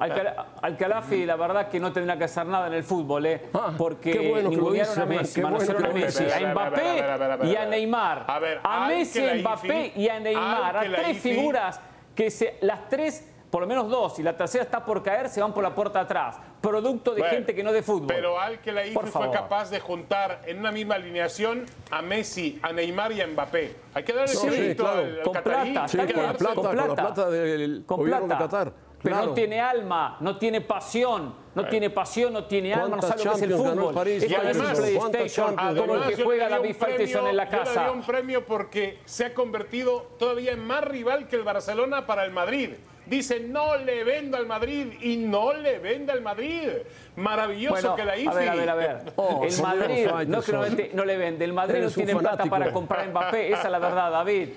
Alcalafi, 0.63 1.27
la 1.27 1.35
verdad 1.37 1.69
que 1.69 1.81
no 1.81 1.93
tendrá 1.93 2.17
que 2.17 2.25
hacer 2.25 2.47
nada 2.47 2.69
en 2.69 2.75
el 2.75 2.85
fútbol, 2.85 3.27
¿eh? 3.27 3.49
Ah, 3.53 3.73
porque 3.77 4.13
qué 4.13 4.29
bueno 4.31 4.49
que 4.51 4.57
lo 4.57 4.63
ningunearon 4.63 5.01
a 5.01 5.07
Messi, 5.07 5.35
qué 5.35 5.41
bueno 5.43 5.57
manosearon 5.59 5.83
que 5.83 5.89
a 5.89 5.93
Messi, 6.05 6.25
a 6.31 6.51
Mbappé 6.53 7.47
y 7.49 7.57
a. 7.57 7.67
Neymar. 7.67 8.25
A 8.29 8.39
ver, 8.39 8.61
a 8.63 8.87
Messi, 8.87 9.29
a 9.29 9.35
Mbappé 9.35 9.93
y 9.97 10.09
a 10.09 10.21
Neymar. 10.21 10.77
A 10.77 10.81
tres 10.83 11.19
figuras 11.19 11.81
que 12.15 12.31
se, 12.31 12.59
las 12.61 12.89
tres, 12.89 13.27
por 13.51 13.63
lo 13.63 13.67
menos 13.67 13.89
dos, 13.89 14.21
y 14.21 14.23
la 14.23 14.37
tercera 14.37 14.63
está 14.63 14.85
por 14.85 15.03
caer, 15.03 15.29
se 15.29 15.41
van 15.41 15.53
por 15.53 15.65
la 15.65 15.75
puerta 15.75 15.99
atrás. 16.01 16.39
Producto 16.61 17.13
de 17.15 17.23
Bueno, 17.23 17.35
gente 17.35 17.55
que 17.55 17.63
no 17.65 17.73
de 17.73 17.83
fútbol. 17.83 18.07
Pero 18.09 18.39
Al 18.39 18.59
Por 18.93 19.05
fue 19.05 19.11
favor. 19.11 19.31
capaz 19.33 19.71
de 19.71 19.81
juntar 19.81 20.43
en 20.47 20.59
una 20.61 20.71
misma 20.71 20.95
alineación 20.97 21.65
a 21.91 22.03
Messi, 22.03 22.61
a 22.63 22.73
Neymar 22.73 23.11
y 23.13 23.21
a 23.23 23.27
Mbappé. 23.27 23.77
Hay 23.95 24.05
que 24.05 24.13
darle 24.13 24.29
sí, 24.29 24.75
claro. 24.77 24.99
al, 25.01 25.17
al 25.19 25.23
Con 25.23 25.33
catarí. 25.33 25.71
plata, 25.73 25.89
Sí, 25.89 25.99
que 25.99 26.13
con 26.13 26.23
la 26.23 26.33
plata, 26.35 26.55
con 26.55 26.77
la 26.77 26.95
plata 26.95 27.31
del 27.31 27.83
Con 27.87 27.97
gobierno 27.99 28.27
plata. 28.27 28.45
de 28.45 28.49
Qatar. 28.51 28.90
Pero 29.03 29.15
claro. 29.15 29.29
no 29.29 29.35
tiene 29.35 29.61
alma, 29.61 30.17
no 30.21 30.37
tiene 30.37 30.61
pasión, 30.61 31.35
no 31.55 31.67
tiene 31.67 31.89
pasión, 31.91 32.33
no 32.33 32.45
tiene 32.45 32.75
alma, 32.75 32.97
no 32.97 32.99
¿Cuántas 32.99 33.23
sabe 33.23 33.25
lo 33.25 33.31
que 33.31 33.37
es 33.37 33.43
el 33.43 33.57
fútbol. 33.57 33.95
París? 33.95 34.25
Y 34.25 34.29
no 34.29 34.43
es 34.43 34.57
un 34.57 34.63
además, 34.63 34.91
¿cuántas 34.95 35.11
PlayStation 35.11 35.57
como 35.57 35.95
el 35.95 36.15
que 36.17 36.23
juega 36.23 36.49
David 36.49 36.77
Faitelson 36.77 37.27
en 37.29 37.37
la 37.37 37.45
Yo 37.45 37.51
le 37.51 37.59
casa. 37.59 37.91
un 37.93 38.03
premio 38.03 38.45
porque 38.45 38.99
se 39.07 39.25
ha 39.25 39.35
convertido 39.35 40.03
todavía 40.19 40.53
en 40.53 40.65
más 40.67 40.85
rival 40.85 41.29
que 41.29 41.37
el 41.37 41.43
Barcelona 41.43 42.07
para 42.07 42.25
el 42.25 42.33
Madrid. 42.33 42.71
Dice, 43.07 43.41
no 43.41 43.77
le 43.77 44.05
venda 44.05 44.39
al 44.39 44.47
Madrid 44.47 44.93
y 45.01 45.17
no 45.17 45.53
le 45.55 45.79
venda 45.79 46.13
al 46.13 46.21
Madrid. 46.21 46.69
Maravilloso 47.17 47.73
Bueno, 47.73 47.97
que 47.97 48.05
la 48.05 48.17
IFI. 48.17 48.29
a 48.29 48.35
ver, 48.35 48.49
a 48.49 48.55
ver, 48.55 48.69
a 48.69 48.75
ver. 48.75 48.99
Oh, 49.17 49.45
el 49.45 49.63
Madrid 49.63 50.07
no 50.29 50.43
que 50.43 50.53
no, 50.93 51.05
le 51.05 51.17
vende, 51.17 51.45
el 51.45 51.53
Madrid 51.53 51.83
no 51.83 51.91
tiene 51.91 52.15
plata 52.15 52.45
para 52.45 52.71
comprar 52.71 53.07
a 53.07 53.09
Mbappé, 53.09 53.49
esa 53.49 53.63
es 53.63 53.71
la 53.71 53.79
verdad, 53.79 54.13
David. 54.13 54.51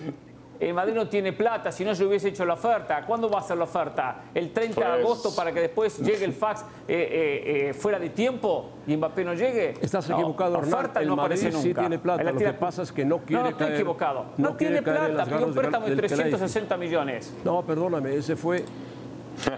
El 0.60 0.74
Madrid 0.74 0.94
no 0.94 1.10
tiene 1.10 1.34
plata, 1.34 1.72
si 1.72 1.84
no 1.84 1.94
se 1.94 2.06
hubiese 2.06 2.30
hecho 2.30 2.46
la 2.46 2.54
oferta. 2.54 3.04
¿Cuándo 3.06 3.30
va 3.30 3.40
a 3.40 3.44
ser 3.44 3.58
la 3.58 3.66
oferta? 3.66 4.26
¿El 4.34 4.52
30 4.54 4.80
de 4.80 4.88
Pues- 4.88 5.00
agosto 5.06 5.36
para 5.36 5.52
que 5.52 5.60
después 5.60 5.98
llegue 6.00 6.24
el 6.24 6.32
fax 6.34 6.62
eh, 6.62 6.66
eh, 6.88 7.70
eh, 7.70 7.74
fuera 7.74 8.00
de 8.00 8.12
tiempo 8.12 8.70
y 8.88 8.96
Mbappé 8.96 9.26
no 9.26 9.34
llegue? 9.34 9.74
Estás 9.82 10.08
No, 10.10 10.16
equivocado, 10.16 10.58
Hernán. 10.60 10.74
oferta 10.74 11.02
El 11.02 11.08
no 11.08 11.14
aparece 11.16 11.46
Madrid 11.46 11.60
sí 11.60 11.68
nunca. 11.70 11.82
tiene 11.82 12.00
plata, 12.00 12.24
lo 12.24 12.38
que 12.38 12.54
pasa 12.54 12.84
es 12.84 12.92
que 12.94 13.04
no 13.04 13.18
quiere 13.18 13.36
No, 13.36 13.42
no 13.44 13.50
estoy 13.50 13.68
caer- 13.68 13.76
equivocado. 13.76 14.26
no 14.38 14.50
No, 14.52 14.58
quiere 14.58 14.82
tiene 14.82 14.98
plata, 15.00 15.26
pidió 15.26 15.48
un 15.48 15.54
préstamo 15.54 15.86
de 15.86 15.96
del 15.96 16.02
Kelaifi. 16.02 16.22
360 16.30 16.78
millones. 16.78 17.34
No, 17.44 17.62
perdóname, 17.64 18.16
ese 18.16 18.36
fue 18.36 18.64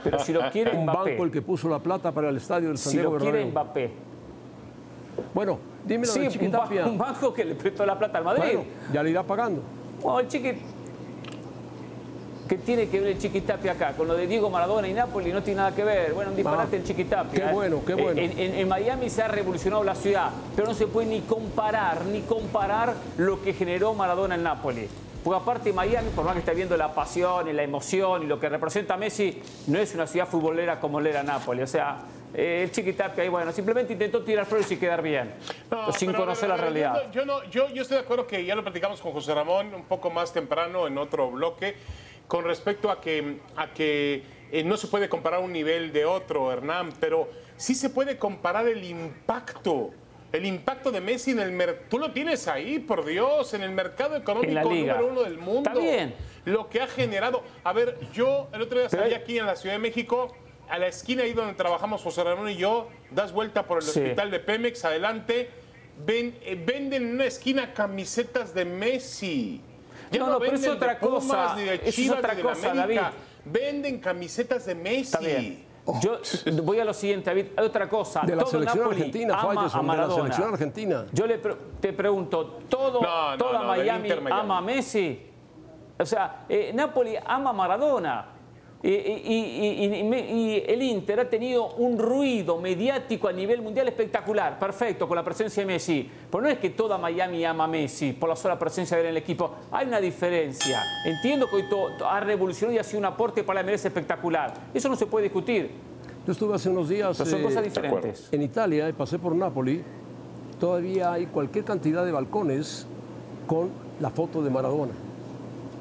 Pero 0.04 0.20
si 0.20 0.32
lo 0.34 0.50
quiere 0.50 0.72
un 0.78 0.84
Mbappé, 0.86 1.12
banco 1.12 1.24
el 1.26 1.32
que 1.32 1.42
puso 1.42 1.68
la 1.70 1.80
plata 1.80 2.12
para 2.14 2.30
el 2.30 2.38
estadio 2.38 2.70
del 2.70 2.78
San 2.78 2.92
si 2.92 2.98
Diego 2.98 3.14
lo 3.14 3.20
quiere 3.20 3.40
Bernabéu. 3.44 3.52
Mbappé. 3.64 3.92
Bueno, 5.34 5.60
dime 5.86 6.08
lo 6.08 6.14
Sí, 6.14 6.20
de 6.22 6.26
un, 6.26 6.32
ba- 6.32 6.34
Chiquitapia. 6.40 6.86
un 6.88 6.98
banco 6.98 7.34
que 7.34 7.46
le 7.46 7.56
prestó 7.56 7.86
la 7.86 7.98
plata 8.00 8.18
al 8.18 8.24
Madrid. 8.24 8.44
Bueno, 8.44 8.64
ya 8.94 9.04
le 9.04 9.10
irá 9.12 9.24
pagando. 9.24 9.62
Bueno, 10.02 10.20
el 10.22 10.28
Chiqui... 10.28 10.54
¿Qué 12.48 12.60
tiene 12.60 12.88
que 12.88 13.00
ver 13.00 13.10
el 13.14 13.18
Chiquitapia 13.18 13.72
acá? 13.72 13.94
Con 13.94 14.08
lo 14.08 14.16
de 14.16 14.28
Diego 14.28 14.52
Maradona 14.52 14.88
y 14.88 14.94
Napoli 14.94 15.34
no 15.34 15.42
tiene 15.42 15.58
nada 15.58 15.74
que 15.74 15.84
ver. 15.84 16.14
Bueno, 16.14 16.30
un 16.30 16.38
disparate 16.38 16.78
el 16.78 16.84
Chiquitapia. 16.84 17.48
Qué 17.48 17.54
bueno, 17.54 17.82
qué 17.86 17.96
bueno. 17.96 18.22
En, 18.22 18.68
Miami 18.68 19.10
se 19.10 19.24
ha 19.24 19.28
revolucionado 19.28 19.84
la 19.84 19.96
ciudad, 19.96 20.30
pero 20.56 20.68
no 20.68 20.76
se 20.76 20.86
puede 20.86 21.08
ni 21.08 21.22
comparar, 21.22 22.06
ni 22.06 22.22
comparar 22.22 22.94
lo 23.18 23.42
que 23.42 23.54
generó 23.54 23.96
Maradona 23.96 24.36
en 24.36 24.44
Napoli. 24.44 24.88
Porque 25.24 25.42
aparte 25.42 25.74
Miami, 25.74 26.10
por 26.16 26.24
más 26.24 26.34
que 26.34 26.40
esté 26.40 26.54
viendo 26.54 26.78
la 26.78 26.94
pasión 26.94 27.48
y 27.48 27.54
la 27.54 27.64
emoción 27.64 28.22
y 28.22 28.28
lo 28.28 28.40
que 28.40 28.48
representa 28.48 28.96
Messi, 28.96 29.42
no 29.66 29.80
es 29.80 29.96
una 29.96 30.06
ciudad 30.06 30.28
futbolera 30.28 30.80
como 30.80 31.02
lo 31.02 31.10
era 31.10 31.24
Napoli. 31.24 31.64
O 31.64 31.68
sea, 31.68 31.98
eh, 32.32 32.62
el 32.64 32.72
Chiquitapia 32.72 33.26
y 33.26 33.30
bueno, 33.30 33.52
simplemente 33.52 33.94
intentó 33.94 34.22
tirar 34.22 34.46
flores 34.46 34.70
y 34.72 34.78
quedar 34.78 35.02
bien, 35.02 35.34
sin 35.98 36.14
conocer 36.14 36.50
la 36.50 36.58
realidad. 36.58 37.12
Yo, 37.12 37.26
no, 37.26 37.44
yo, 37.46 37.70
yo 37.70 37.82
estoy 37.82 37.98
de 37.98 38.04
acuerdo 38.04 38.28
que 38.28 38.46
ya 38.46 38.54
lo 38.54 38.62
platicamos 38.62 39.02
con 39.02 39.14
José 39.14 39.34
Ramón 39.34 39.74
un 39.74 39.86
poco 39.86 40.12
más 40.12 40.32
temprano 40.32 40.86
en 40.86 41.00
otro 41.00 41.32
bloque 41.32 41.76
con 42.28 42.44
respecto 42.44 42.90
a 42.90 43.00
que, 43.02 43.40
a 43.56 43.72
que 43.72 44.24
eh, 44.52 44.64
no 44.64 44.78
se 44.78 44.88
puede 44.88 45.10
comparar 45.10 45.42
un 45.42 45.52
nivel 45.52 45.92
de 45.92 46.06
otro, 46.06 46.52
Hernán, 46.52 46.94
pero 47.00 47.30
sí 47.58 47.76
se 47.76 47.90
puede 47.90 48.18
comparar 48.18 48.68
el 48.68 48.84
impacto. 48.84 49.92
El 50.32 50.46
impacto 50.46 50.92
de 50.92 51.00
Messi 51.00 51.32
en 51.32 51.40
el 51.40 51.52
mercado. 51.52 51.86
Tú 51.90 51.98
lo 51.98 52.12
tienes 52.12 52.48
ahí, 52.48 52.80
por 52.80 53.06
Dios, 53.06 53.54
en 53.54 53.64
el 53.64 53.72
mercado 53.72 54.18
económico 54.18 54.64
número 54.64 55.08
uno 55.08 55.24
del 55.24 55.38
mundo. 55.38 55.70
Está 55.70 55.80
bien. 55.80 56.14
Lo 56.44 56.70
que 56.70 56.82
ha 56.82 56.88
generado. 56.88 57.44
A 57.64 57.72
ver, 57.72 57.98
yo 58.12 58.50
el 58.52 58.62
otro 58.62 58.80
día 58.80 58.90
salí 58.90 59.14
aquí 59.14 59.40
en 59.40 59.46
la 59.46 59.56
Ciudad 59.56 59.76
de 59.76 59.80
México, 59.80 60.36
a 60.68 60.78
la 60.78 60.88
esquina 60.88 61.24
ahí 61.24 61.34
donde 61.34 61.54
trabajamos 61.54 62.02
José 62.02 62.24
Ramón 62.24 62.50
y 62.50 62.58
yo, 62.58 62.90
das 63.12 63.32
vuelta 63.32 63.66
por 63.66 63.82
el 63.82 63.88
hospital 63.88 64.30
de 64.30 64.40
Pemex, 64.40 64.84
adelante, 64.84 65.50
ven, 66.06 66.38
eh, 66.42 66.62
venden 66.66 67.04
en 67.04 67.14
una 67.14 67.26
esquina 67.26 67.74
camisetas 67.74 68.54
de 68.54 68.66
Messi 68.66 69.62
no, 70.12 70.28
no, 70.28 70.40
pero 70.40 70.56
es 70.56 70.68
otra 70.68 71.00
cosa. 71.00 71.56
es 71.60 72.10
otra 72.10 72.42
cosa, 72.42 72.74
David. 72.74 73.00
Venden 73.46 74.00
camisetas 74.00 74.66
de 74.66 74.76
Messi. 74.76 75.02
Está 75.02 75.20
bien. 75.20 75.66
Yo 76.02 76.20
voy 76.64 76.80
a 76.80 76.86
lo 76.86 76.94
siguiente, 76.94 77.30
David. 77.30 77.48
Hay 77.56 77.66
otra 77.66 77.88
cosa. 77.88 78.22
De 78.22 78.36
la 78.36 78.46
selección 78.46 78.88
argentina, 78.88 79.40
ama 79.40 79.70
a 79.72 79.82
Maradona. 79.82 79.94
De 79.94 80.08
la 80.08 80.16
selección 80.16 80.54
argentina. 80.54 81.06
Yo 81.12 81.28
le 81.28 81.38
te 81.80 81.94
pregunto, 81.94 82.60
¿todo, 82.70 83.02
¿toda 83.38 83.64
Miami, 83.64 84.10
ama 84.32 84.58
a 84.58 84.62
Messi? 84.62 85.32
O 85.98 86.06
sea, 86.06 86.46
eh, 86.50 86.72
Napoli 86.74 87.16
ama 87.24 87.52
a 87.52 87.54
Maradona. 87.54 88.35
Y, 88.84 90.64
el 90.68 90.84
Inter 90.84 91.22
ha 91.22 91.30
tenido 91.30 91.76
un 91.76 91.98
ruido 91.98 92.60
mediático 92.60 93.28
a 93.28 93.34
nivel 93.34 93.62
mundial 93.62 93.88
espectacular, 93.88 94.60
perfecto, 94.60 95.08
con 95.08 95.16
la 95.16 95.24
presencia 95.24 95.64
de 95.64 95.68
Messi. 95.68 96.10
Pero 96.30 96.44
no 96.44 96.50
es 96.50 96.60
que 96.60 96.70
toda 96.70 96.98
Miami 96.98 97.44
ama 97.46 97.64
a 97.64 97.68
Messi 97.68 98.14
por 98.14 98.30
la 98.30 98.36
sola 98.36 98.60
presencia 98.60 98.96
de 98.98 99.02
él 99.02 99.08
en 99.08 99.12
el 99.14 99.18
equipo. 99.18 99.56
Hay 99.72 99.88
una 99.88 100.00
diferencia. 100.00 100.84
Entiendo 101.06 101.48
que 101.50 101.56
hoy 101.56 101.66
ha 102.06 102.20
revolucionado 102.20 102.76
y 102.76 102.80
ha 102.80 102.84
sido 102.84 103.00
un 103.00 103.06
aporte 103.06 103.44
para 103.44 103.64
la 103.64 103.72
MLS 103.72 103.86
espectacular. 103.86 104.54
Eso 104.74 104.88
no 104.88 104.96
se 104.96 105.08
puede 105.08 105.24
discutir. 105.24 105.72
Yo 106.26 106.32
estuve 106.32 106.56
hace 106.56 106.70
unos 106.70 106.90
días 106.90 107.18
son 107.18 107.42
cosas 107.42 107.64
eh, 107.64 107.70
diferentes. 107.70 108.30
en 108.32 108.42
Italia 108.42 108.90
y 108.90 108.94
pasé 108.94 109.18
por 109.20 109.36
Nápoli. 109.36 109.84
Todavía 110.60 111.14
hay 111.14 111.26
cualquier 111.28 111.66
cantidad 111.66 112.06
de 112.06 112.12
balcones 112.12 112.88
con 113.48 113.70
la 114.00 114.10
foto 114.10 114.44
de 114.44 114.50
Maradona. 114.50 114.94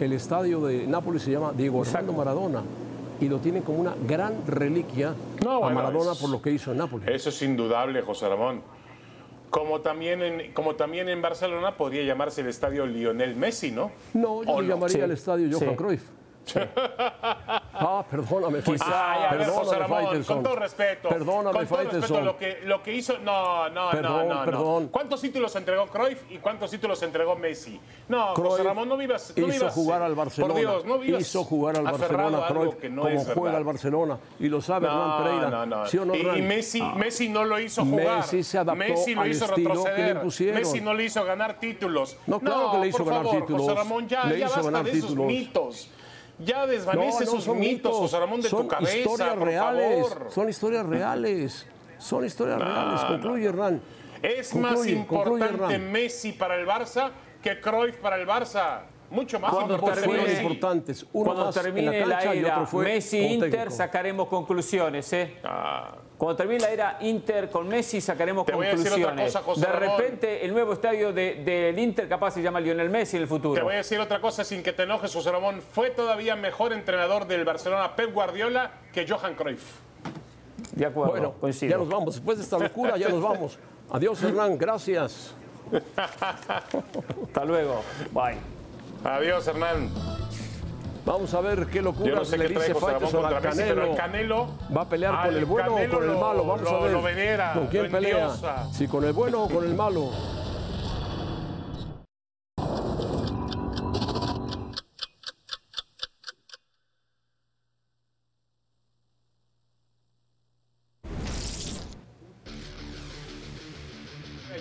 El 0.01 0.13
estadio 0.13 0.61
de 0.61 0.87
Nápoles 0.87 1.23
se 1.23 1.31
llama 1.31 1.53
Diego 1.57 1.83
Armando 1.83 2.13
Maradona 2.13 2.63
y 3.25 3.29
lo 3.29 3.39
tienen 3.39 3.63
como 3.63 3.81
una 3.81 3.95
gran 4.07 4.47
reliquia 4.47 5.15
a 5.47 5.71
Maradona 5.71 6.15
por 6.15 6.29
lo 6.29 6.43
que 6.43 6.51
hizo 6.51 6.73
en 6.73 6.79
Nápoles. 6.79 7.09
Eso 7.09 7.31
es 7.31 7.43
indudable, 7.43 8.03
José 8.03 8.29
Ramón. 8.29 8.61
Como 9.49 9.81
también, 9.81 10.21
en, 10.23 10.53
como 10.53 10.75
también 10.75 11.09
en 11.09 11.23
Barcelona 11.23 11.77
podría 11.77 12.03
llamarse 12.03 12.43
el 12.43 12.49
estadio 12.49 12.85
Lionel 12.87 13.35
Messi, 13.37 13.71
¿no? 13.71 13.93
No, 14.13 14.43
yo 14.43 14.61
le 14.61 14.69
llamaría 14.69 15.05
el 15.05 15.13
estadio 15.13 15.59
Johan 15.59 15.77
Cruyff. 15.77 16.03
Ah, 17.77 18.05
perdóname, 18.09 18.63
Quizá, 18.63 18.85
ah, 18.87 19.31
perdóname, 19.31 20.25
con 20.25 20.43
todo 20.43 20.57
respeto. 20.57 21.09
Perdóname, 21.09 21.59
con 21.59 21.67
todo 21.67 21.91
respeto, 21.91 22.21
lo 22.21 22.37
que, 22.37 22.61
lo 22.65 22.83
que 22.83 22.93
hizo. 22.95 23.19
No, 23.19 23.69
no, 23.69 23.93
no, 23.93 24.25
no, 24.25 24.45
perdón. 24.45 24.89
¿Cuántos 24.89 25.21
títulos 25.21 25.55
entregó 25.57 25.87
Cruyff 25.87 26.23
y 26.31 26.39
cuántos 26.39 26.71
títulos 26.71 27.03
entregó 27.03 27.37
Messi? 27.37 27.81
No, 28.09 28.35
José 28.35 28.63
Ramón, 28.63 28.89
no 28.89 28.97
vivas. 28.97 29.33
No 29.37 29.49
hizo 29.49 29.71
jugar 29.71 30.03
al 30.03 30.15
Barcelona. 30.15 30.53
Por 30.53 30.61
Dios, 30.61 30.85
no 30.85 30.99
vivas. 30.99 31.21
Hizo 31.21 31.45
jugar 31.45 31.77
al 31.77 31.85
Barcelona, 31.85 32.47
Cruyff, 32.49 32.75
como 32.81 33.25
juega 33.25 33.57
al 33.57 33.65
Barcelona. 33.65 34.19
Y 34.39 34.49
lo 34.49 34.61
sabe 34.61 34.87
Hernán 34.87 35.25
Pereira. 35.25 35.51
No, 35.51 35.67
no, 35.67 35.87
¿Sí 35.87 35.99
o 35.99 36.05
no, 36.05 36.15
y, 36.15 36.43
Messi, 36.43 36.81
ah. 36.81 36.95
Messi 36.97 37.29
no 37.29 37.45
lo 37.45 37.59
hizo 37.59 37.85
jugar. 37.85 38.19
Messi 38.19 38.43
se 38.43 38.59
adaptó 38.59 38.85
Messi 38.85 39.15
lo 39.15 39.27
hizo 39.27 39.47
retroceder. 39.47 40.55
Messi 40.55 40.81
no 40.81 40.95
le 40.95 41.05
hizo 41.05 41.25
ganar 41.25 41.59
títulos. 41.59 42.17
No, 42.27 42.41
claro 42.41 42.73
que 42.73 42.79
le 42.79 42.89
hizo 42.89 43.05
ganar 43.05 43.31
títulos. 43.31 43.63
José 43.63 43.75
Ramón, 43.75 44.09
ya 44.09 44.25
basta 44.25 44.83
de 44.83 44.91
esos 44.91 45.17
mitos. 45.17 45.91
Ya 46.39 46.67
desvanece 46.67 47.25
esos 47.25 47.47
mitos, 47.49 47.97
José 47.97 48.19
Ramón, 48.19 48.41
de 48.41 48.49
tu 48.49 48.67
cabeza, 48.67 48.97
historias 48.97 49.39
reales, 49.39 50.17
Son 50.31 50.49
historias 50.49 50.87
reales. 50.87 51.67
Son 51.99 52.25
historias 52.25 52.59
reales. 52.59 53.01
Concluye, 53.03 53.47
Hernán. 53.47 53.81
Es 54.23 54.55
más 54.55 54.87
importante 54.87 55.79
Messi 55.79 56.33
para 56.33 56.57
el 56.57 56.67
Barça 56.67 57.11
que 57.43 57.61
Cruyff 57.61 57.97
para 57.97 58.17
el 58.17 58.27
Barça. 58.27 58.81
Mucho 59.15 59.39
más 59.39 59.53
Cuando 59.53 59.79
termine, 59.79 60.33
importantes. 60.33 61.07
Cuando 61.13 61.51
termine 61.51 62.05
la, 62.05 62.23
era 62.23 62.67
Messi-Inter 62.73 63.71
sacaremos 63.71 64.27
conclusiones. 64.27 65.13
¿eh? 65.13 65.37
Ah. 65.45 65.97
Cuando 66.19 66.37
termine 66.37 66.61
la 66.61 66.71
era 66.71 66.99
Inter 67.01 67.49
con 67.49 67.69
Messi 67.69 68.01
sacaremos 68.01 68.45
conclusiones. 68.45 69.33
de 69.57 69.67
repente 69.67 70.45
el 70.45 70.53
nuevo 70.53 70.73
estadio 70.73 71.13
del 71.13 71.45
de, 71.45 71.75
Inter 71.79 72.09
capaz 72.09 72.33
se 72.33 72.43
llama 72.43 72.61
Lionel 72.61 72.91
Messi 72.91 73.17
en 73.17 73.23
el 73.23 73.29
futuro. 73.29 73.55
Te 73.55 73.63
voy 73.63 73.75
a 73.75 73.79
decir 73.79 74.01
otra 74.01 74.21
cosa 74.21 74.43
sin 74.43 74.63
que 74.63 74.73
te 74.73 74.83
enojes, 74.83 75.13
José 75.13 75.31
Ramón. 75.31 75.63
Fue 75.63 75.91
todavía 75.91 76.35
mejor 76.35 76.73
entrenador 76.73 77.27
del 77.27 77.45
Barcelona 77.45 77.95
Pep 77.95 78.13
Guardiola 78.13 78.73
que 78.93 79.07
Johan 79.09 79.35
Cruyff. 79.35 79.63
De 80.73 80.87
acuerdo, 80.87 81.13
bueno, 81.13 81.35
coincido. 81.41 81.71
ya 81.71 81.79
nos 81.79 81.89
vamos. 81.89 82.15
Después 82.17 82.39
de 82.39 82.45
esta 82.45 82.59
locura 82.59 82.97
ya 82.97 83.09
nos 83.09 83.23
vamos. 83.23 83.59
Adiós, 83.91 84.21
Hernán. 84.23 84.59
Gracias. 84.59 85.35
Hasta 85.97 87.45
luego. 87.45 87.83
Bye. 88.13 88.54
Adiós, 89.05 89.47
Hernán. 89.47 89.91
Vamos 91.05 91.35
a 91.35 91.43
ver 91.43 91.67
qué 91.67 91.83
locura 91.83 92.15
no 92.15 92.25
sé 92.25 92.39
le 92.39 92.49
dice 92.49 92.75
Faitelson 92.75 93.27
al 93.27 93.43
Canelo. 93.43 93.91
el 93.91 93.97
Canelo. 93.97 94.49
¿Va 94.75 94.83
a 94.83 94.89
pelear 94.89 95.27
con 95.27 95.37
el 95.37 95.45
bueno 95.45 95.75
o 95.75 95.89
con 95.91 96.03
el 96.03 96.17
malo? 96.17 96.47
Vamos 96.47 96.73
a 96.73 96.79
ver. 96.79 97.41
¿Con 97.53 97.67
quién 97.67 97.91
pelea? 97.91 98.31
Si 98.73 98.89
con 98.89 99.05
el 99.05 99.13
bueno 99.13 99.43
o 99.43 99.49
con 99.51 99.65
el 99.65 99.75
malo. 99.75 100.11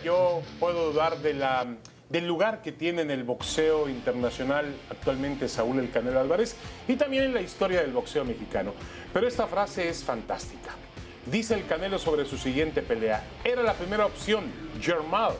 Yo 0.03 0.41
puedo 0.59 0.91
dudar 0.91 1.17
de 1.19 1.33
la 1.33 1.65
del 2.13 2.27
lugar 2.27 2.61
que 2.61 2.71
tiene 2.71 3.01
en 3.01 3.09
el 3.09 3.23
boxeo 3.23 3.89
internacional 3.89 4.71
actualmente 4.91 5.49
Saúl 5.49 5.79
El 5.79 5.89
Canelo 5.89 6.19
Álvarez 6.19 6.55
y 6.87 6.95
también 6.95 7.23
en 7.23 7.33
la 7.33 7.41
historia 7.41 7.81
del 7.81 7.91
boxeo 7.91 8.23
mexicano. 8.23 8.75
Pero 9.11 9.27
esta 9.27 9.47
frase 9.47 9.89
es 9.89 10.03
fantástica. 10.03 10.75
Dice 11.25 11.55
el 11.55 11.65
Canelo 11.65 11.97
sobre 11.97 12.25
su 12.25 12.37
siguiente 12.37 12.83
pelea. 12.83 13.23
Era 13.43 13.63
la 13.63 13.73
primera 13.73 14.05
opción, 14.05 14.43
Germán, 14.79 15.31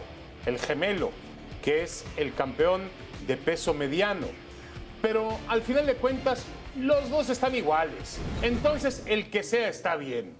el 0.48 0.58
gemelo, 0.58 1.12
que 1.62 1.84
es 1.84 2.06
el 2.18 2.34
campeón 2.34 2.90
de 3.28 3.38
peso 3.38 3.76
mediano. 3.76 4.26
Pero 5.00 5.38
al 5.50 5.62
final 5.62 5.86
de 5.86 5.94
cuentas, 5.94 6.44
los 6.76 7.08
dos 7.12 7.30
están 7.30 7.54
iguales. 7.54 8.20
Entonces, 8.42 9.04
el 9.06 9.30
que 9.30 9.44
sea 9.44 9.70
está 9.70 9.96
bien. 9.96 10.34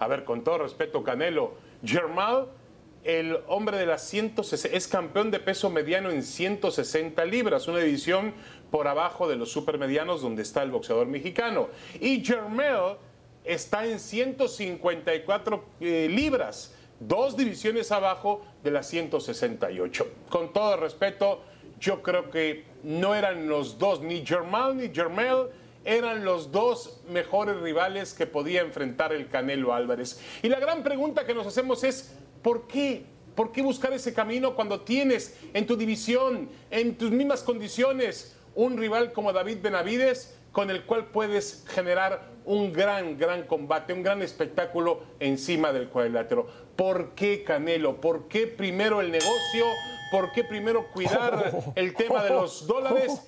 A 0.00 0.08
ver, 0.08 0.24
con 0.24 0.42
todo 0.42 0.58
respeto, 0.58 1.04
Canelo, 1.04 1.54
Germán 1.84 2.46
el 3.06 3.38
hombre 3.46 3.78
de 3.78 3.86
las 3.86 4.02
160, 4.08 4.76
es 4.76 4.88
campeón 4.88 5.30
de 5.30 5.38
peso 5.38 5.70
mediano 5.70 6.10
en 6.10 6.24
160 6.24 7.24
libras, 7.24 7.68
una 7.68 7.78
división 7.78 8.34
por 8.72 8.88
abajo 8.88 9.28
de 9.28 9.36
los 9.36 9.52
supermedianos 9.52 10.22
donde 10.22 10.42
está 10.42 10.64
el 10.64 10.72
boxeador 10.72 11.06
mexicano. 11.06 11.68
Y 12.00 12.24
Jermel 12.24 12.96
está 13.44 13.86
en 13.86 14.00
154 14.00 15.64
eh, 15.80 16.08
libras, 16.10 16.74
dos 16.98 17.36
divisiones 17.36 17.92
abajo 17.92 18.44
de 18.64 18.72
las 18.72 18.88
168. 18.88 20.08
Con 20.28 20.52
todo 20.52 20.76
respeto, 20.76 21.42
yo 21.78 22.02
creo 22.02 22.28
que 22.28 22.64
no 22.82 23.14
eran 23.14 23.48
los 23.48 23.78
dos, 23.78 24.00
ni 24.00 24.26
Jermel 24.26 24.76
ni 24.76 24.92
Jermel 24.92 25.46
eran 25.84 26.24
los 26.24 26.50
dos 26.50 27.00
mejores 27.08 27.56
rivales 27.60 28.12
que 28.12 28.26
podía 28.26 28.62
enfrentar 28.62 29.12
el 29.12 29.28
Canelo 29.28 29.72
Álvarez. 29.72 30.20
Y 30.42 30.48
la 30.48 30.58
gran 30.58 30.82
pregunta 30.82 31.24
que 31.24 31.32
nos 31.32 31.46
hacemos 31.46 31.84
es, 31.84 32.12
¿Por 32.46 32.68
qué? 32.68 33.02
¿Por 33.34 33.50
qué 33.50 33.60
buscar 33.60 33.92
ese 33.92 34.14
camino 34.14 34.54
cuando 34.54 34.82
tienes 34.82 35.36
en 35.52 35.66
tu 35.66 35.76
división, 35.76 36.48
en 36.70 36.96
tus 36.96 37.10
mismas 37.10 37.42
condiciones, 37.42 38.36
un 38.54 38.76
rival 38.76 39.12
como 39.12 39.32
David 39.32 39.58
Benavides 39.60 40.38
con 40.52 40.70
el 40.70 40.84
cual 40.84 41.06
puedes 41.06 41.64
generar 41.66 42.22
un 42.44 42.72
gran, 42.72 43.18
gran 43.18 43.48
combate, 43.48 43.92
un 43.92 44.04
gran 44.04 44.22
espectáculo 44.22 45.00
encima 45.18 45.72
del 45.72 45.88
cuadrilátero? 45.88 46.46
¿Por 46.76 47.16
qué 47.16 47.42
Canelo? 47.42 48.00
¿Por 48.00 48.28
qué 48.28 48.46
primero 48.46 49.00
el 49.00 49.10
negocio? 49.10 49.64
¿Por 50.12 50.30
qué 50.30 50.44
primero 50.44 50.86
cuidar 50.92 51.52
el 51.74 51.94
tema 51.94 52.22
de 52.22 52.30
los 52.30 52.68
dólares 52.68 53.22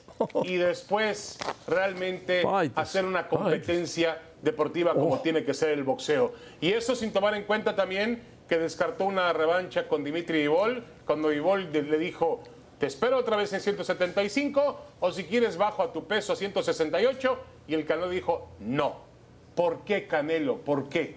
y 0.44 0.58
después 0.58 1.38
realmente 1.66 2.44
hacer 2.76 3.04
una 3.04 3.26
competencia 3.26 4.22
deportiva 4.42 4.94
como 4.94 5.14
oh. 5.14 5.18
tiene 5.18 5.44
que 5.44 5.54
ser 5.54 5.70
el 5.70 5.82
boxeo. 5.82 6.32
Y 6.60 6.70
eso 6.70 6.94
sin 6.94 7.12
tomar 7.12 7.34
en 7.34 7.42
cuenta 7.42 7.74
también 7.74 8.37
que 8.48 8.58
descartó 8.58 9.04
una 9.04 9.32
revancha 9.32 9.88
con 9.88 10.02
Dimitri 10.02 10.40
Ivol, 10.40 10.82
cuando 11.04 11.32
Ivol 11.32 11.70
le 11.72 11.98
dijo, 11.98 12.40
te 12.78 12.86
espero 12.86 13.18
otra 13.18 13.36
vez 13.36 13.52
en 13.52 13.60
175 13.60 14.80
o 15.00 15.12
si 15.12 15.24
quieres 15.24 15.56
bajo 15.56 15.82
a 15.82 15.92
tu 15.92 16.06
peso 16.06 16.32
a 16.32 16.36
168 16.36 17.38
y 17.66 17.74
el 17.74 17.84
Canelo 17.84 18.08
dijo, 18.08 18.48
no. 18.60 19.06
¿Por 19.54 19.80
qué 19.80 20.06
Canelo? 20.06 20.58
¿Por 20.58 20.88
qué? 20.88 21.16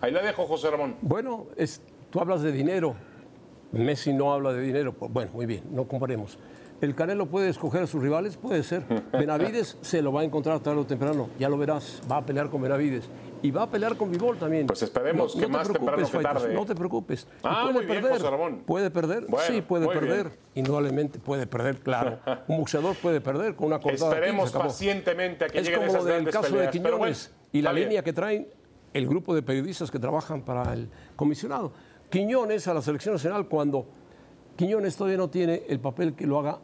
Ahí 0.00 0.10
la 0.10 0.22
dejo, 0.22 0.46
José 0.46 0.70
Ramón. 0.70 0.96
Bueno, 1.02 1.46
es, 1.56 1.80
tú 2.10 2.18
hablas 2.18 2.42
de 2.42 2.50
dinero. 2.50 2.96
Messi 3.70 4.12
no 4.12 4.32
habla 4.32 4.52
de 4.52 4.62
dinero. 4.62 4.94
Bueno, 4.98 5.30
muy 5.32 5.46
bien, 5.46 5.62
no 5.70 5.86
comparemos. 5.86 6.38
¿El 6.82 6.96
Canelo 6.96 7.26
puede 7.26 7.48
escoger 7.48 7.84
a 7.84 7.86
sus 7.86 8.02
rivales? 8.02 8.36
Puede 8.36 8.64
ser. 8.64 8.82
Benavides 9.12 9.78
se 9.82 10.02
lo 10.02 10.12
va 10.12 10.22
a 10.22 10.24
encontrar 10.24 10.58
tarde 10.58 10.80
o 10.80 10.84
temprano. 10.84 11.30
Ya 11.38 11.48
lo 11.48 11.56
verás. 11.56 12.02
Va 12.10 12.16
a 12.16 12.26
pelear 12.26 12.50
con 12.50 12.60
Benavides. 12.60 13.04
Y 13.40 13.52
va 13.52 13.62
a 13.62 13.70
pelear 13.70 13.96
con 13.96 14.10
Vivol 14.10 14.36
también. 14.36 14.66
Pues 14.66 14.82
esperemos 14.82 15.36
que 15.36 15.46
más 15.46 15.70
temprano 15.72 16.10
que 16.10 16.18
tarde. 16.18 16.52
No 16.52 16.66
te 16.66 16.74
preocupes. 16.74 17.28
Ah, 17.44 17.70
puede 17.72 17.86
perder. 17.86 18.64
¿Puede 18.66 18.90
perder? 18.90 19.26
sí, 19.46 19.62
puede 19.62 19.86
perder. 19.86 20.32
Indudablemente 20.56 21.20
puede 21.20 21.46
perder, 21.46 21.78
claro. 21.78 22.18
Un 22.48 22.58
boxeador 22.58 22.96
puede 22.96 23.20
perder 23.20 23.54
con 23.54 23.68
una 23.68 23.78
cortada. 23.78 24.16
Esperemos 24.16 24.50
pacientemente 24.50 25.44
a 25.44 25.48
que 25.48 25.58
es 25.60 25.64
lleguen 25.64 25.86
como 25.86 25.92
esas 25.92 26.04
del 26.04 26.30
caso 26.30 26.56
de 26.56 26.68
Quiñones 26.68 27.32
y 27.52 27.62
la 27.62 27.72
línea 27.72 28.02
que 28.02 28.12
traen 28.12 28.48
el 28.92 29.06
grupo 29.06 29.36
de 29.36 29.42
periodistas 29.42 29.88
que 29.88 30.00
trabajan 30.00 30.42
para 30.42 30.72
el 30.72 30.88
comisionado. 31.14 31.72
Quiñones 32.10 32.66
a 32.66 32.74
la 32.74 32.82
selección 32.82 33.14
nacional 33.14 33.46
cuando 33.46 33.86
Quiñones 34.56 34.96
todavía 34.96 35.18
no 35.18 35.30
tiene 35.30 35.62
el 35.68 35.78
papel 35.78 36.14
que 36.14 36.26
lo 36.26 36.40
haga 36.40 36.58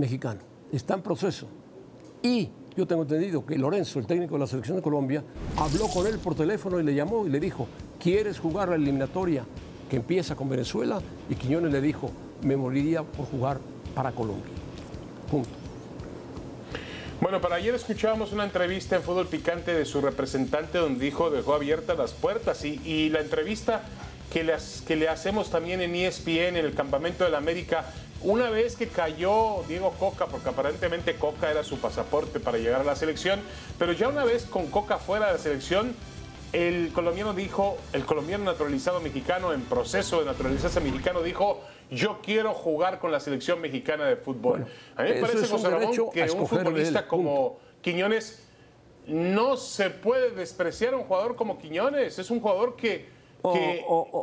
mexicano. 0.00 0.40
Está 0.72 0.94
en 0.94 1.02
proceso. 1.02 1.46
Y 2.22 2.50
yo 2.76 2.86
tengo 2.86 3.02
entendido 3.02 3.44
que 3.44 3.56
Lorenzo, 3.56 3.98
el 3.98 4.06
técnico 4.06 4.34
de 4.34 4.40
la 4.40 4.46
selección 4.46 4.76
de 4.76 4.82
Colombia, 4.82 5.22
habló 5.56 5.88
con 5.88 6.06
él 6.06 6.18
por 6.18 6.34
teléfono 6.34 6.80
y 6.80 6.82
le 6.82 6.94
llamó 6.94 7.26
y 7.26 7.30
le 7.30 7.40
dijo, 7.40 7.68
¿quieres 7.98 8.38
jugar 8.38 8.68
la 8.68 8.76
eliminatoria 8.76 9.44
que 9.88 9.96
empieza 9.96 10.34
con 10.34 10.48
Venezuela? 10.48 11.00
Y 11.28 11.34
Quiñones 11.34 11.72
le 11.72 11.80
dijo, 11.80 12.10
me 12.42 12.56
moriría 12.56 13.02
por 13.02 13.26
jugar 13.26 13.58
para 13.94 14.12
Colombia. 14.12 14.52
Punto. 15.30 15.50
Bueno, 17.20 17.42
para 17.42 17.56
ayer 17.56 17.74
escuchábamos 17.74 18.32
una 18.32 18.44
entrevista 18.44 18.96
en 18.96 19.02
Fútbol 19.02 19.26
Picante 19.26 19.74
de 19.74 19.84
su 19.84 20.00
representante 20.00 20.78
donde 20.78 21.04
dijo 21.04 21.30
dejó 21.30 21.54
abiertas 21.54 21.98
las 21.98 22.12
puertas 22.12 22.64
y, 22.64 23.10
la 23.10 23.20
entrevista 23.20 23.82
que, 24.32 24.50
que 24.86 24.96
le 24.96 25.08
hacemos 25.08 25.50
también 25.50 25.82
en 25.82 25.94
ESPN, 25.94 26.56
en 26.56 26.64
el 26.64 26.72
Campamento 26.72 27.24
de 27.24 27.30
la 27.30 27.36
América, 27.36 27.84
una 28.22 28.50
vez 28.50 28.76
que 28.76 28.88
cayó 28.88 29.62
Diego 29.66 29.94
Coca, 29.98 30.26
porque 30.26 30.48
aparentemente 30.48 31.16
Coca 31.16 31.50
era 31.50 31.64
su 31.64 31.78
pasaporte 31.78 32.40
para 32.40 32.58
llegar 32.58 32.82
a 32.82 32.84
la 32.84 32.96
selección, 32.96 33.40
pero 33.78 33.92
ya 33.92 34.08
una 34.08 34.24
vez 34.24 34.44
con 34.44 34.66
Coca 34.66 34.98
fuera 34.98 35.26
de 35.28 35.32
la 35.32 35.38
selección, 35.38 35.94
el 36.52 36.90
colombiano 36.92 37.32
dijo, 37.32 37.78
el 37.92 38.04
colombiano 38.04 38.44
naturalizado 38.44 39.00
mexicano 39.00 39.52
en 39.52 39.62
proceso 39.62 40.20
de 40.20 40.26
naturalizarse 40.26 40.80
mexicano 40.80 41.22
dijo, 41.22 41.62
yo 41.90 42.20
quiero 42.22 42.54
jugar 42.54 42.98
con 42.98 43.12
la 43.12 43.20
selección 43.20 43.60
mexicana 43.60 44.04
de 44.04 44.16
fútbol. 44.16 44.66
a 44.96 45.02
mí 45.02 45.10
me 45.10 45.20
parece, 45.20 45.46
José 45.46 45.70
Ramón, 45.70 45.92
que 46.12 46.22
un 46.30 46.46
futbolista 46.46 47.06
como 47.06 47.58
Quiñones 47.80 48.42
no 49.06 49.56
se 49.56 49.90
puede 49.90 50.30
despreciar 50.30 50.94
a 50.94 50.96
un 50.96 51.04
jugador 51.04 51.36
como 51.36 51.58
Quiñones. 51.58 52.18
Es 52.18 52.30
un 52.30 52.40
jugador 52.40 52.76
que 52.76 53.08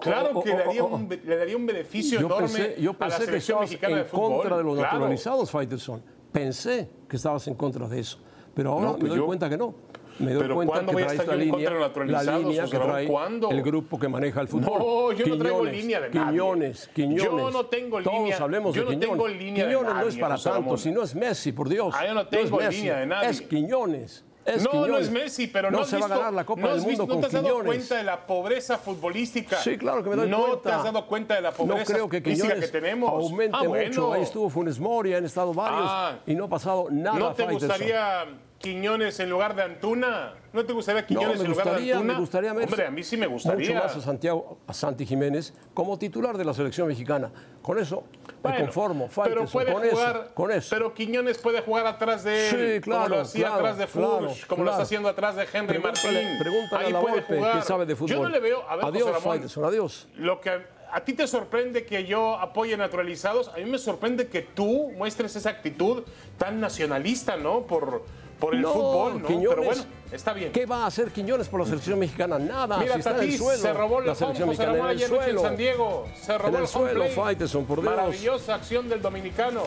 claro 0.02 0.42
que 0.42 0.50
le 0.50 0.58
daría, 0.58 0.84
un, 0.84 1.10
le 1.10 1.38
daría, 1.38 1.58
un, 1.58 1.66
beneficio 1.66 2.20
enorme 2.20 2.76
yo 2.80 2.94
pensé 2.94 3.16
a 3.16 3.20
la 3.20 3.26
selección 3.26 3.58
que 3.60 3.66
mexicana 3.66 4.00
en 4.00 4.08
contra 4.08 4.58
de 4.58 4.64
los 4.64 4.78
naturalizados, 4.78 5.52
Faitelson. 5.52 6.02
Pensé 6.32 6.90
que 7.08 7.16
estabas 7.16 7.48
en 7.48 7.56
contra 7.56 7.88
de 7.88 8.00
eso. 8.00 8.20
Pero 8.54 8.74
ahora 8.74 8.94
me 8.94 9.00
pues 9.00 9.10
doy 9.12 9.20
cuenta 9.22 9.50
que 9.50 9.58
no. 9.58 9.74
Me 10.20 10.34
doy 10.34 10.50
cuenta 10.50 10.86
que 10.86 11.04
traes 11.04 11.28
la 11.28 11.36
línea, 11.36 11.70
la 11.70 12.38
línea 12.40 12.66
que 12.66 12.78
trae 12.78 13.08
¿cuándo? 13.08 13.52
el 13.52 13.62
grupo 13.62 14.00
que 14.00 14.08
maneja 14.08 14.42
el 14.42 14.48
fútbol. 14.48 14.80
No, 14.80 15.12
yo 15.12 15.28
no 15.28 15.38
traigo 15.38 15.66
línea 15.66 16.02
de 16.02 16.10
nadie. 16.10 16.32
Quiñones, 16.32 16.90
Quiñones. 16.94 17.24
Yo 17.24 17.52
no 17.52 17.66
tengo 17.68 18.00
línea. 18.00 18.18
Todos 18.18 18.42
hablemos 18.42 18.76
yo 18.76 18.82
de 18.82 18.86
no 18.86 18.92
Quiñones. 18.92 19.10
tengo 19.10 19.28
línea 19.28 19.66
Quiñones 19.66 19.88
de 19.88 19.94
nadie, 19.94 20.04
no 20.04 20.10
es 20.10 20.18
para 20.18 20.38
tanto, 20.38 20.78
si 20.78 20.92
no 20.92 21.04
es 21.04 21.16
Messi, 21.16 21.52
por 21.52 21.70
Dios. 21.70 21.94
Ah, 21.96 22.08
yo 22.08 22.14
no 22.14 22.28
tengo 22.28 22.62
es 22.62 22.76
línea 22.76 22.98
de 22.98 23.06
nadie. 23.06 23.30
Es 23.30 23.42
Quiñones. 23.42 24.26
Es 24.48 24.64
no, 24.64 24.72
Quiñones. 24.72 24.92
no 24.92 24.98
es 25.00 25.12
Messi, 25.12 25.48
pero 25.48 25.70
no, 25.70 25.78
no 25.78 25.84
has 25.84 25.90
se 25.90 25.98
visto, 25.98 26.10
va 26.10 26.16
a 26.16 26.18
ganar 26.20 26.34
la 26.34 26.46
Copa 26.46 26.62
no 26.62 26.68
del 26.70 26.78
Mundo 26.78 26.90
visto, 26.90 27.08
con 27.08 27.16
¿No 27.16 27.22
te 27.22 27.26
has 27.28 27.42
Quiñones. 27.42 27.54
dado 27.54 27.66
cuenta 27.66 27.96
de 27.98 28.04
la 28.04 28.26
pobreza 28.26 28.78
futbolística? 28.78 29.58
Sí, 29.58 29.78
claro 29.78 30.02
que 30.04 30.10
me 30.10 30.16
doy 30.16 30.30
no 30.30 30.38
cuenta. 30.46 30.62
te 30.70 30.76
has 30.76 30.84
dado 30.86 31.06
cuenta 31.06 31.36
de 31.36 31.42
la 31.42 31.52
pobreza 31.52 31.80
no 31.80 31.86
creo 31.86 32.10
que 32.10 32.24
Quiñones 32.24 32.60
que 32.62 32.68
tenemos. 32.70 33.10
aumente 33.12 33.58
ah, 33.60 33.68
bueno. 33.68 33.88
mucho. 33.90 34.14
Ahí 34.14 34.22
estuvo 34.24 34.50
Funes 34.50 34.80
Mori, 34.80 35.14
han 35.14 35.26
estado 35.26 35.54
varios 35.54 35.84
Ah. 35.90 36.16
y 36.26 36.34
no 36.34 36.46
ha 36.46 36.50
pasado 36.50 36.88
nada. 36.90 37.20
¿No 37.20 37.34
te 37.34 37.44
gustaría 37.46 38.26
Quiñones 38.72 39.18
en 39.22 39.30
lugar 39.30 39.56
de 39.56 39.64
Antuna? 39.64 40.34
¿No 40.52 40.66
te 40.66 40.74
gustaría 40.74 41.06
Quiñones 41.06 41.38
me 41.40 41.46
en 41.46 41.52
lugar 41.52 41.66
de 41.66 41.72
gustaría, 41.72 41.94
Antuna? 41.96 42.14
me 42.14 42.20
gustaría 42.20 42.54
ver 42.54 42.64
Hombre, 42.66 42.86
a 42.88 42.92
mí 42.92 43.02
sí 43.04 43.16
me 43.16 43.26
gustaría. 43.28 43.70
Mucho 43.74 43.82
más 43.88 43.96
a 43.96 44.02
Santiago, 44.02 44.58
a 44.68 44.74
Santi 44.74 45.06
Jiménez 45.06 45.54
como 45.74 45.98
titular 45.98 46.38
de 46.38 46.44
la 46.44 46.54
selección 46.54 46.88
mexicana. 46.90 47.32
Con 47.62 47.80
eso 47.80 48.04
me 48.44 48.50
Bueno, 48.50 48.58
conformo. 48.66 49.10
pero 49.24 49.46
puede 49.46 49.72
con 49.72 49.90
jugar, 49.90 50.16
eso, 50.26 50.34
con 50.36 50.52
eso. 50.52 50.68
Pero 50.70 50.94
Quiñones 50.94 51.38
puede 51.38 51.62
jugar 51.62 51.88
atrás 51.88 52.26
de 52.26 52.50
él, 52.50 52.76
Sí, 52.76 52.82
claro, 52.82 53.04
como 53.04 53.16
lo 53.16 53.22
hacía 53.22 53.46
claro, 53.48 53.56
atrás 53.60 53.78
de 53.78 53.88
Fuchs, 53.88 54.06
claro, 54.20 54.34
como 54.48 54.64
lo 54.66 54.72
está 54.72 54.84
haciendo 54.84 55.08
atrás 55.10 55.36
de 55.38 55.48
Henry 55.54 55.80
Martín. 55.80 56.12
Pregúntale 56.40 56.86
Ahí 56.86 56.90
a 56.92 56.94
la 56.94 57.02
puede 57.02 57.16
Volpe, 57.16 57.38
jugar. 57.38 57.60
que 57.60 57.66
sabe 57.66 57.86
de 57.86 57.96
fútbol. 57.96 58.10
Yo 58.10 58.24
no 58.24 58.30
le 58.30 58.40
veo, 58.42 58.70
a 58.70 58.76
ver, 58.76 58.86
adiós, 58.86 59.04
José 59.12 59.26
Ramón, 59.26 59.70
adiós. 59.70 60.08
lo 60.18 60.42
que 60.42 60.76
a 60.92 61.02
ti 61.06 61.14
te 61.14 61.26
sorprende 61.28 61.86
que 61.86 62.06
yo 62.06 62.36
apoye 62.38 62.76
naturalizados, 62.78 63.50
a 63.50 63.58
mí 63.58 63.66
me 63.66 63.78
sorprende 63.78 64.28
que 64.28 64.42
tú 64.42 64.92
muestres 64.98 65.36
esa 65.38 65.50
actitud 65.52 66.04
tan 66.38 66.60
nacionalista, 66.62 67.36
¿no? 67.38 67.62
Por, 67.62 68.04
por 68.40 68.54
el 68.56 68.62
No, 68.62 68.74
fútbol, 68.74 69.22
¿no? 69.22 69.28
Quiñones, 69.28 69.50
Pero 69.50 69.64
bueno, 69.64 69.84
está 70.12 70.34
bien. 70.34 70.52
¿Qué 70.52 70.66
va 70.66 70.84
a 70.84 70.88
hacer 70.88 71.12
Quiñones 71.12 71.48
por 71.48 71.60
la 71.60 71.66
selección 71.66 72.00
mexicana? 72.00 72.38
Nada. 72.40 72.78
Mira, 72.78 72.94
si 72.94 73.00
está 73.00 73.12
en 73.12 73.16
el 73.16 73.22
Tatís 73.22 73.38
suelo. 73.40 73.62
se 73.62 73.74
robó 73.74 74.02
la 74.02 74.12
el 74.12 74.18
selección 74.18 74.50
mexicana 74.50 74.78
en 74.78 74.86
el 74.86 75.02
en 75.02 75.08
suelo. 75.10 75.42
San 75.42 75.58
Diego. 75.58 76.06
Se 76.22 76.38
robó 76.38 76.48
En 76.50 76.56
el 76.56 76.62
home 76.62 76.68
suelo, 76.68 77.00
play. 77.04 77.16
Faitelson, 77.16 77.66
por 77.66 77.82
Dios. 77.82 77.96
Maravillosa 77.96 78.56
acción 78.56 78.90
del 78.90 79.02
dominicano. 79.02 79.64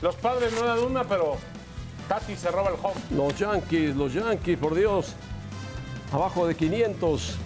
Los 0.00 0.14
padres 0.16 0.52
no 0.52 0.66
dan 0.66 0.78
una, 0.80 1.04
pero 1.04 1.36
Tati 2.08 2.36
se 2.36 2.50
roba 2.50 2.70
el 2.70 2.76
home. 2.82 2.94
Los 3.16 3.38
Yankees, 3.38 3.96
los 3.96 4.12
Yankees, 4.12 4.58
por 4.58 4.74
Dios. 4.74 5.14
Abajo 6.12 6.46
de 6.46 6.54
500. 6.54 7.36